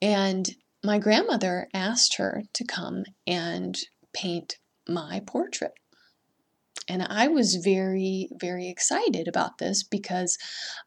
And 0.00 0.54
my 0.84 0.98
grandmother 0.98 1.68
asked 1.74 2.16
her 2.16 2.42
to 2.52 2.64
come 2.64 3.04
and 3.26 3.78
paint 4.12 4.58
my 4.88 5.20
portrait. 5.26 5.72
And 6.88 7.02
I 7.02 7.28
was 7.28 7.56
very, 7.56 8.28
very 8.32 8.68
excited 8.68 9.28
about 9.28 9.58
this 9.58 9.82
because 9.82 10.36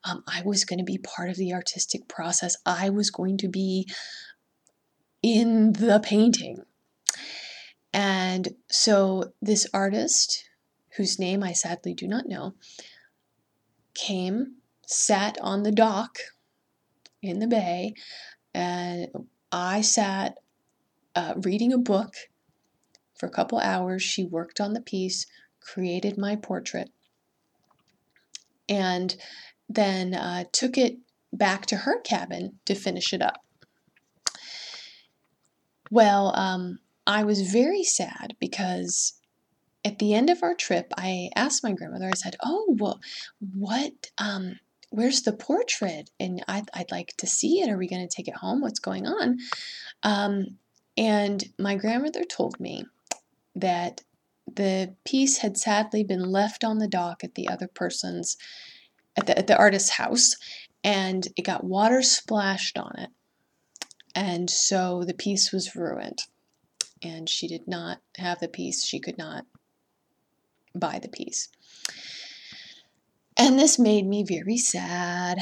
um, 0.04 0.24
I 0.28 0.42
was 0.44 0.66
going 0.66 0.80
to 0.80 0.86
be 0.86 0.98
part 0.98 1.30
of 1.30 1.38
the 1.38 1.54
artistic 1.54 2.08
process. 2.08 2.58
I 2.66 2.90
was 2.90 3.10
going 3.10 3.38
to 3.38 3.48
be 3.48 3.88
in 5.24 5.74
the 5.74 6.02
painting. 6.04 6.64
And 7.94 8.50
so 8.70 9.34
this 9.42 9.66
artist, 9.74 10.44
whose 10.98 11.20
name 11.20 11.44
I 11.44 11.54
sadly 11.54 11.94
do 11.94 12.08
not 12.08 12.28
know, 12.28 12.56
came, 13.94 14.56
sat 14.86 15.38
on 15.42 15.64
the 15.64 15.72
dock 15.72 16.18
in 17.22 17.40
the 17.40 17.48
bay, 17.48 17.94
and 18.54 19.08
I 19.52 19.82
sat 19.82 20.40
uh, 21.16 21.34
reading 21.38 21.74
a 21.74 21.78
book 21.78 22.14
for 23.16 23.26
a 23.26 23.32
couple 23.32 23.60
hours. 23.60 24.04
She 24.04 24.24
worked 24.24 24.60
on 24.60 24.74
the 24.74 24.82
piece, 24.82 25.26
created 25.60 26.18
my 26.18 26.36
portrait, 26.36 26.90
and 28.70 29.16
then 29.68 30.14
uh, 30.14 30.46
took 30.52 30.78
it 30.78 30.98
back 31.34 31.66
to 31.68 31.78
her 31.78 32.00
cabin 32.02 32.60
to 32.66 32.76
finish 32.76 33.14
it 33.14 33.22
up. 33.22 33.44
Well, 35.92 36.34
um, 36.36 36.80
I 37.06 37.24
was 37.24 37.52
very 37.52 37.84
sad 37.84 38.36
because 38.40 39.14
at 39.86 40.00
the 40.00 40.16
end 40.16 40.32
of 40.32 40.42
our 40.42 40.56
trip, 40.56 40.92
I 40.98 41.30
asked 41.36 41.64
my 41.64 41.72
grandmother, 41.72 42.10
I 42.12 42.18
said, 42.18 42.36
Oh, 42.44 42.76
well, 42.80 43.00
what, 43.54 44.10
um, 44.18 44.60
where's 44.90 45.22
the 45.22 45.32
portrait? 45.32 46.10
And 46.20 46.44
I'd, 46.48 46.70
I'd 46.74 46.92
like 46.92 47.14
to 47.18 47.28
see 47.28 47.62
it. 47.62 47.70
Are 47.70 47.78
we 47.78 47.88
going 47.88 48.06
to 48.06 48.14
take 48.14 48.28
it 48.28 48.36
home? 48.36 48.62
What's 48.62 48.80
going 48.80 49.06
on? 49.06 49.38
Um, 50.02 50.58
and 50.98 51.44
my 51.60 51.76
grandmother 51.76 52.24
told 52.24 52.60
me 52.60 52.86
that 53.56 54.02
the 54.52 54.96
piece 55.06 55.38
had 55.38 55.58
sadly 55.58 56.04
been 56.04 56.32
left 56.32 56.64
on 56.64 56.80
the 56.80 56.88
dock 56.88 57.24
at 57.24 57.36
the 57.36 57.48
other 57.48 57.68
person's, 57.68 58.38
at 59.16 59.28
the, 59.28 59.38
at 59.38 59.48
the 59.48 59.58
artist's 59.58 59.92
house, 59.92 60.36
and 60.84 61.28
it 61.36 61.44
got 61.44 61.64
water 61.64 62.02
splashed 62.02 62.78
on 62.78 62.94
it. 62.98 63.10
And 64.16 64.50
so 64.50 65.04
the 65.04 65.14
piece 65.14 65.52
was 65.52 65.76
ruined. 65.76 66.24
And 67.04 67.30
she 67.30 67.48
did 67.48 67.68
not 67.68 68.00
have 68.18 68.40
the 68.40 68.48
piece. 68.48 68.84
She 68.84 69.00
could 69.00 69.18
not 69.18 69.46
buy 70.76 71.00
the 71.02 71.10
piece. 71.10 71.50
And 73.38 73.60
this 73.60 73.78
made 73.78 74.08
me 74.08 74.24
very 74.24 74.58
sad, 74.58 75.40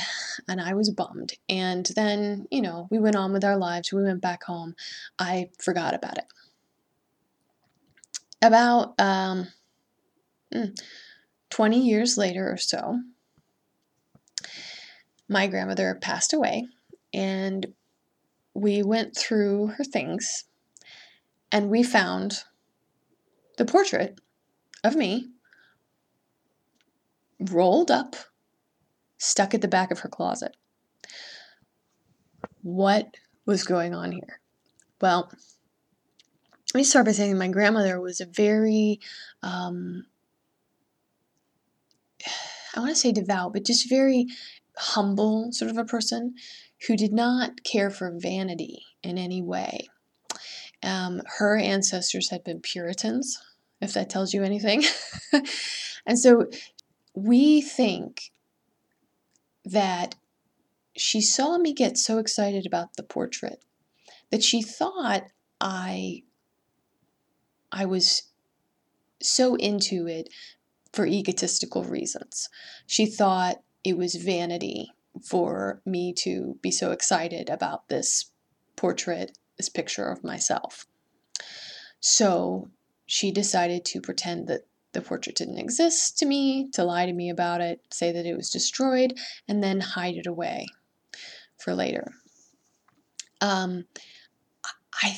and 0.48 0.60
I 0.60 0.74
was 0.74 0.90
bummed. 0.90 1.34
And 1.48 1.86
then, 1.96 2.48
you 2.50 2.62
know, 2.62 2.88
we 2.90 2.98
went 2.98 3.16
on 3.16 3.34
with 3.34 3.44
our 3.44 3.58
lives. 3.58 3.94
We 3.94 4.02
went 4.04 4.22
back 4.22 4.44
home. 4.44 4.76
I 5.20 5.50
forgot 5.60 5.94
about 5.94 6.18
it 6.18 6.26
about 8.44 8.94
um, 9.00 9.48
hmm, 10.52 10.66
20 11.50 11.80
years 11.80 12.18
later 12.18 12.52
or 12.52 12.58
so, 12.58 13.00
my 15.30 15.48
grandmother 15.48 15.98
passed 16.00 16.34
away, 16.34 16.68
and 17.14 17.74
we 18.54 18.84
went 18.84 19.16
through 19.16 19.68
her 19.78 19.84
things, 19.84 20.44
and 21.52 21.70
we 21.70 21.82
found 21.82 22.44
the 23.58 23.66
portrait 23.66 24.20
of 24.84 24.96
me 24.96 25.30
rolled 27.40 27.92
up, 27.92 28.16
stuck 29.18 29.54
at 29.54 29.62
the 29.62 29.68
back 29.68 29.92
of 29.92 30.00
her 30.00 30.10
closet. 30.10 30.56
What 32.62 33.18
was 33.46 33.64
going 33.64 33.94
on 33.94 34.12
here? 34.12 34.40
Well, 35.02 35.30
let 36.74 36.80
me 36.80 36.84
start 36.84 37.06
by 37.06 37.12
saying 37.12 37.38
my 37.38 37.50
grandmother 37.50 38.00
was 38.00 38.22
a 38.22 38.26
very, 38.26 39.00
um, 39.42 40.06
I 42.76 42.80
want 42.80 42.92
to 42.92 42.96
say 42.96 43.12
devout, 43.12 43.54
but 43.54 43.66
just 43.66 43.90
very 43.90 44.28
humble 44.78 45.52
sort 45.52 45.70
of 45.70 45.78
a 45.78 45.86
person 45.86 46.36
who 46.88 46.96
did 46.98 47.14
not 47.14 47.64
care 47.64 47.90
for 47.90 48.18
vanity 48.18 48.84
in 49.04 49.18
any 49.18 49.42
way. 49.42 49.90
Um, 50.82 51.22
her 51.38 51.58
ancestors 51.58 52.30
had 52.30 52.44
been 52.44 52.60
Puritans, 52.60 53.38
if 53.82 53.94
that 53.94 54.10
tells 54.10 54.34
you 54.34 54.44
anything. 54.44 54.84
and 56.06 56.18
so 56.18 56.48
we 57.14 57.62
think 57.62 58.32
that 59.66 60.16
she 60.96 61.22
saw 61.22 61.58
me 61.58 61.74
get 61.74 61.98
so 61.98 62.18
excited 62.18 62.66
about 62.66 62.96
the 62.96 63.04
portrait 63.04 63.64
that 64.30 64.44
she 64.44 64.62
thought 64.62 65.24
I 65.60 66.24
I 67.72 67.86
was 67.86 68.24
so 69.22 69.56
into 69.56 70.08
it 70.08 70.30
for 70.92 71.08
egotistical 71.08 71.84
reasons. 71.84 72.50
She 72.86 73.08
thought 73.08 73.64
it 73.84 73.98
was 73.98 74.16
vanity 74.16 74.92
for 75.24 75.82
me 75.86 76.14
to 76.14 76.58
be 76.62 76.72
so 76.72 76.92
excited 76.92 77.50
about 77.50 77.88
this 77.90 78.32
portrait, 78.76 79.38
this 79.58 79.70
picture 79.70 80.06
of 80.06 80.24
myself. 80.24 80.86
So 82.00 82.70
she 83.14 83.30
decided 83.30 83.86
to 83.86 84.02
pretend 84.02 84.48
that 84.48 84.66
the 84.94 85.02
portrait 85.02 85.36
didn't 85.36 85.60
exist 85.60 86.18
to 86.18 86.26
me, 86.26 86.68
to 86.72 86.84
lie 86.84 87.06
to 87.06 87.14
me 87.14 87.30
about 87.30 87.62
it, 87.62 87.80
say 87.92 88.12
that 88.12 88.26
it 88.26 88.36
was 88.36 88.50
destroyed, 88.50 89.16
and 89.48 89.64
then 89.64 89.80
hide 89.80 90.16
it 90.16 90.26
away 90.26 90.66
for 91.56 91.76
later. 91.76 92.12
Um, 93.40 93.86
I 95.04 95.16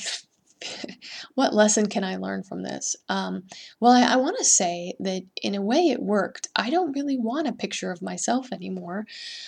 what 1.36 1.54
lesson 1.54 1.88
can 1.88 2.04
I 2.04 2.16
learn 2.16 2.42
from 2.42 2.62
this? 2.62 2.96
Um, 3.08 3.44
well, 3.80 3.92
I, 3.92 4.12
I 4.12 4.16
want 4.16 4.36
to 4.36 4.44
say 4.44 4.92
that 5.00 5.22
in 5.42 5.54
a 5.54 5.62
way 5.62 5.88
it 5.88 6.02
worked. 6.02 6.48
I 6.54 6.68
don't 6.68 6.92
really 6.92 7.16
want 7.16 7.48
a 7.48 7.52
picture 7.52 7.90
of 7.90 8.02
myself 8.02 8.52
anymore. 8.52 9.06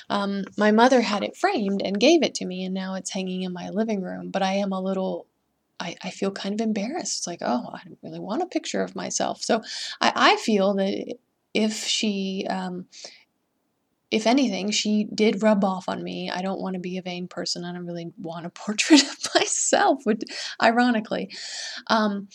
Um, 0.08 0.44
my 0.56 0.70
mother 0.70 1.02
had 1.02 1.22
it 1.22 1.36
framed 1.36 1.82
and 1.84 2.00
gave 2.00 2.22
it 2.22 2.34
to 2.36 2.46
me, 2.46 2.64
and 2.64 2.72
now 2.72 2.94
it's 2.94 3.10
hanging 3.10 3.42
in 3.42 3.52
my 3.52 3.68
living 3.68 4.00
room. 4.00 4.30
But 4.30 4.42
I 4.42 4.54
am 4.54 4.72
a 4.72 4.80
little 4.80 5.26
I, 5.80 5.96
I 6.02 6.10
feel 6.10 6.30
kind 6.30 6.54
of 6.54 6.64
embarrassed. 6.64 7.20
It's 7.20 7.26
like, 7.26 7.40
oh, 7.42 7.70
I 7.72 7.80
don't 7.84 7.98
really 8.02 8.20
want 8.20 8.42
a 8.42 8.46
picture 8.46 8.82
of 8.82 8.96
myself. 8.96 9.42
So 9.42 9.62
I, 10.00 10.12
I 10.14 10.36
feel 10.36 10.74
that 10.74 11.14
if 11.54 11.84
she, 11.84 12.46
um, 12.48 12.86
if 14.10 14.26
anything, 14.26 14.70
she 14.70 15.04
did 15.14 15.42
rub 15.42 15.64
off 15.64 15.88
on 15.88 16.02
me. 16.02 16.30
I 16.30 16.42
don't 16.42 16.60
want 16.60 16.74
to 16.74 16.80
be 16.80 16.98
a 16.98 17.02
vain 17.02 17.28
person. 17.28 17.64
I 17.64 17.72
don't 17.72 17.86
really 17.86 18.12
want 18.18 18.46
a 18.46 18.50
portrait 18.54 19.02
of 19.02 19.34
myself, 19.34 20.04
which, 20.04 20.22
ironically. 20.62 21.30
Um, 21.88 22.28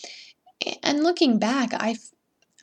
and 0.82 1.02
looking 1.02 1.38
back, 1.38 1.70
I, 1.74 1.96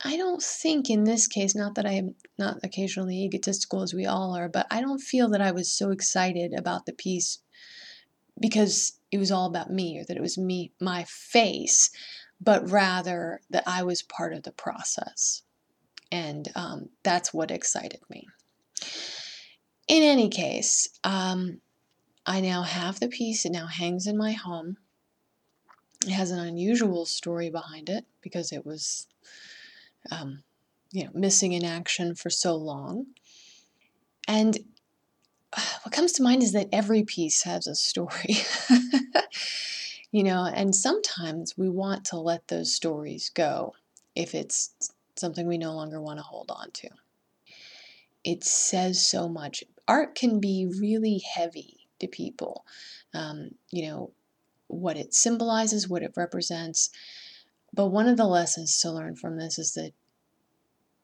I 0.04 0.16
don't 0.16 0.42
think 0.42 0.90
in 0.90 1.04
this 1.04 1.28
case, 1.28 1.54
not 1.54 1.76
that 1.76 1.86
I 1.86 1.92
am 1.92 2.14
not 2.38 2.58
occasionally 2.64 3.22
egotistical 3.24 3.82
as 3.82 3.94
we 3.94 4.06
all 4.06 4.34
are, 4.34 4.48
but 4.48 4.66
I 4.70 4.80
don't 4.80 5.00
feel 5.00 5.28
that 5.30 5.40
I 5.40 5.52
was 5.52 5.70
so 5.70 5.90
excited 5.90 6.52
about 6.54 6.86
the 6.86 6.92
piece 6.92 7.38
because 8.40 8.98
it 9.12 9.18
was 9.18 9.30
all 9.30 9.46
about 9.46 9.70
me 9.70 9.98
or 9.98 10.04
that 10.04 10.16
it 10.16 10.22
was 10.22 10.38
me, 10.38 10.72
my 10.80 11.04
face, 11.04 11.90
but 12.40 12.68
rather 12.70 13.42
that 13.50 13.62
I 13.66 13.82
was 13.84 14.02
part 14.02 14.32
of 14.32 14.42
the 14.42 14.52
process. 14.52 15.42
And 16.10 16.48
um, 16.56 16.88
that's 17.02 17.32
what 17.32 17.50
excited 17.50 18.00
me. 18.08 18.26
In 19.86 20.02
any 20.02 20.30
case, 20.30 20.88
um, 21.04 21.60
I 22.24 22.40
now 22.40 22.62
have 22.62 23.00
the 23.00 23.08
piece. 23.08 23.44
It 23.44 23.52
now 23.52 23.66
hangs 23.66 24.06
in 24.06 24.16
my 24.16 24.32
home. 24.32 24.78
It 26.06 26.10
has 26.10 26.30
an 26.30 26.40
unusual 26.40 27.04
story 27.04 27.50
behind 27.50 27.90
it 27.90 28.06
because 28.22 28.50
it 28.50 28.64
was, 28.64 29.06
um, 30.10 30.42
you 30.90 31.04
know, 31.04 31.10
missing 31.14 31.52
in 31.52 31.64
action 31.64 32.14
for 32.14 32.30
so 32.30 32.56
long. 32.56 33.06
And 34.26 34.58
what 35.82 35.92
comes 35.92 36.12
to 36.12 36.22
mind 36.22 36.42
is 36.42 36.52
that 36.52 36.68
every 36.72 37.02
piece 37.02 37.42
has 37.42 37.66
a 37.66 37.74
story. 37.74 38.36
you 40.12 40.22
know, 40.22 40.44
and 40.44 40.74
sometimes 40.74 41.56
we 41.56 41.68
want 41.68 42.04
to 42.06 42.18
let 42.18 42.48
those 42.48 42.74
stories 42.74 43.30
go 43.34 43.74
if 44.14 44.34
it's 44.34 44.92
something 45.16 45.46
we 45.46 45.58
no 45.58 45.74
longer 45.74 46.00
want 46.00 46.18
to 46.18 46.24
hold 46.24 46.50
on 46.50 46.70
to. 46.70 46.88
It 48.24 48.44
says 48.44 49.04
so 49.04 49.28
much. 49.28 49.64
Art 49.88 50.14
can 50.14 50.38
be 50.38 50.66
really 50.66 51.18
heavy 51.18 51.88
to 51.98 52.06
people. 52.06 52.64
Um, 53.14 53.52
you 53.70 53.86
know, 53.86 54.10
what 54.68 54.96
it 54.96 55.12
symbolizes, 55.12 55.88
what 55.88 56.02
it 56.02 56.14
represents. 56.16 56.90
But 57.74 57.88
one 57.88 58.08
of 58.08 58.16
the 58.16 58.26
lessons 58.26 58.80
to 58.80 58.92
learn 58.92 59.16
from 59.16 59.38
this 59.38 59.58
is 59.58 59.74
that 59.74 59.92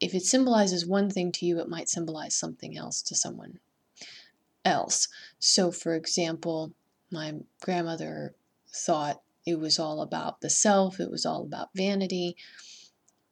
if 0.01 0.15
it 0.15 0.23
symbolizes 0.23 0.87
one 0.87 1.11
thing 1.11 1.33
to 1.33 1.45
you, 1.47 1.59
it 1.61 1.69
might 1.69 1.89
symbolize 1.89 2.35
something 2.35 2.79
else 2.79 3.03
to 3.03 3.17
someone 3.17 3.59
else. 4.69 5.09
So, 5.39 5.73
for 5.73 5.95
example, 5.95 6.73
my 7.11 7.35
grandmother 7.61 8.35
thought 8.73 9.23
it 9.47 9.59
was 9.59 9.79
all 9.79 10.03
about 10.03 10.41
the 10.41 10.51
self, 10.51 11.01
it 11.01 11.11
was 11.11 11.25
all 11.25 11.43
about 11.43 11.71
vanity. 11.75 12.37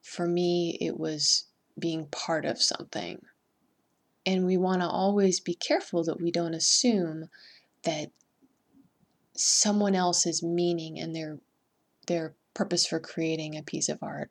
For 0.03 0.27
me, 0.27 0.79
it 0.81 0.99
was 0.99 1.45
being 1.79 2.07
part 2.07 2.45
of 2.45 2.63
something. 2.63 3.21
And 4.25 4.47
we 4.47 4.57
want 4.57 4.81
to 4.81 4.89
always 4.89 5.39
be 5.41 5.55
careful 5.55 6.03
that 6.05 6.21
we 6.21 6.31
don't 6.33 6.55
assume 6.55 7.29
that 7.85 8.11
someone 9.35 9.95
else's 9.95 10.43
meaning 10.43 10.99
and 10.99 11.15
their 11.15 11.39
their 12.07 12.35
purpose 12.55 12.87
for 12.87 12.99
creating 12.99 13.57
a 13.57 13.63
piece 13.63 13.89
of 13.89 13.99
art 14.03 14.31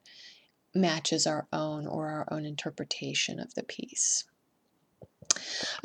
matches 0.73 1.27
our 1.27 1.47
own 1.53 1.85
or 1.85 2.07
our 2.07 2.27
own 2.31 2.45
interpretation 2.45 3.39
of 3.39 3.53
the 3.53 3.63
piece. 3.63 4.25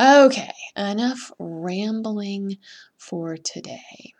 Okay, 0.00 0.54
enough 0.78 1.30
rambling 1.38 2.56
for 2.96 3.36
today. 3.36 4.14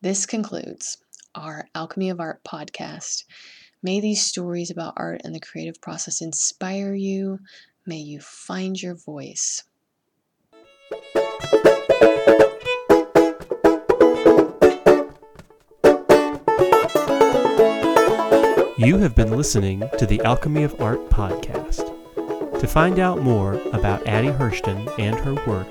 This 0.00 0.24
concludes 0.24 0.98
our 1.34 1.66
Alchemy 1.74 2.10
of 2.10 2.20
Art 2.20 2.44
podcast. 2.44 3.24
May 3.82 3.98
these 3.98 4.22
stories 4.22 4.70
about 4.70 4.94
art 4.96 5.22
and 5.24 5.34
the 5.34 5.40
creative 5.40 5.80
process 5.80 6.20
inspire 6.20 6.94
you. 6.94 7.40
May 7.84 7.96
you 7.96 8.20
find 8.20 8.80
your 8.80 8.94
voice. 8.94 9.64
You 18.78 18.98
have 18.98 19.16
been 19.16 19.36
listening 19.36 19.82
to 19.98 20.06
the 20.06 20.20
Alchemy 20.24 20.62
of 20.62 20.80
Art 20.80 21.10
podcast. 21.10 21.95
To 22.60 22.66
find 22.66 22.98
out 22.98 23.22
more 23.22 23.54
about 23.72 24.06
Addie 24.06 24.28
Hirschten 24.28 24.88
and 24.98 25.18
her 25.20 25.34
work, 25.46 25.70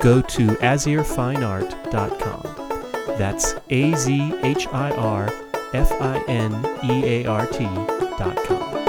go 0.00 0.20
to 0.20 0.48
azhirfineart.com. 0.48 3.16
That's 3.18 3.54
A 3.70 3.94
Z 3.94 4.34
H 4.42 4.66
I 4.68 4.90
R 4.92 5.28
F 5.72 5.90
I 6.00 6.22
N 6.28 6.52
E 6.84 7.04
A 7.04 7.26
R 7.26 7.46
T.com. 7.46 8.79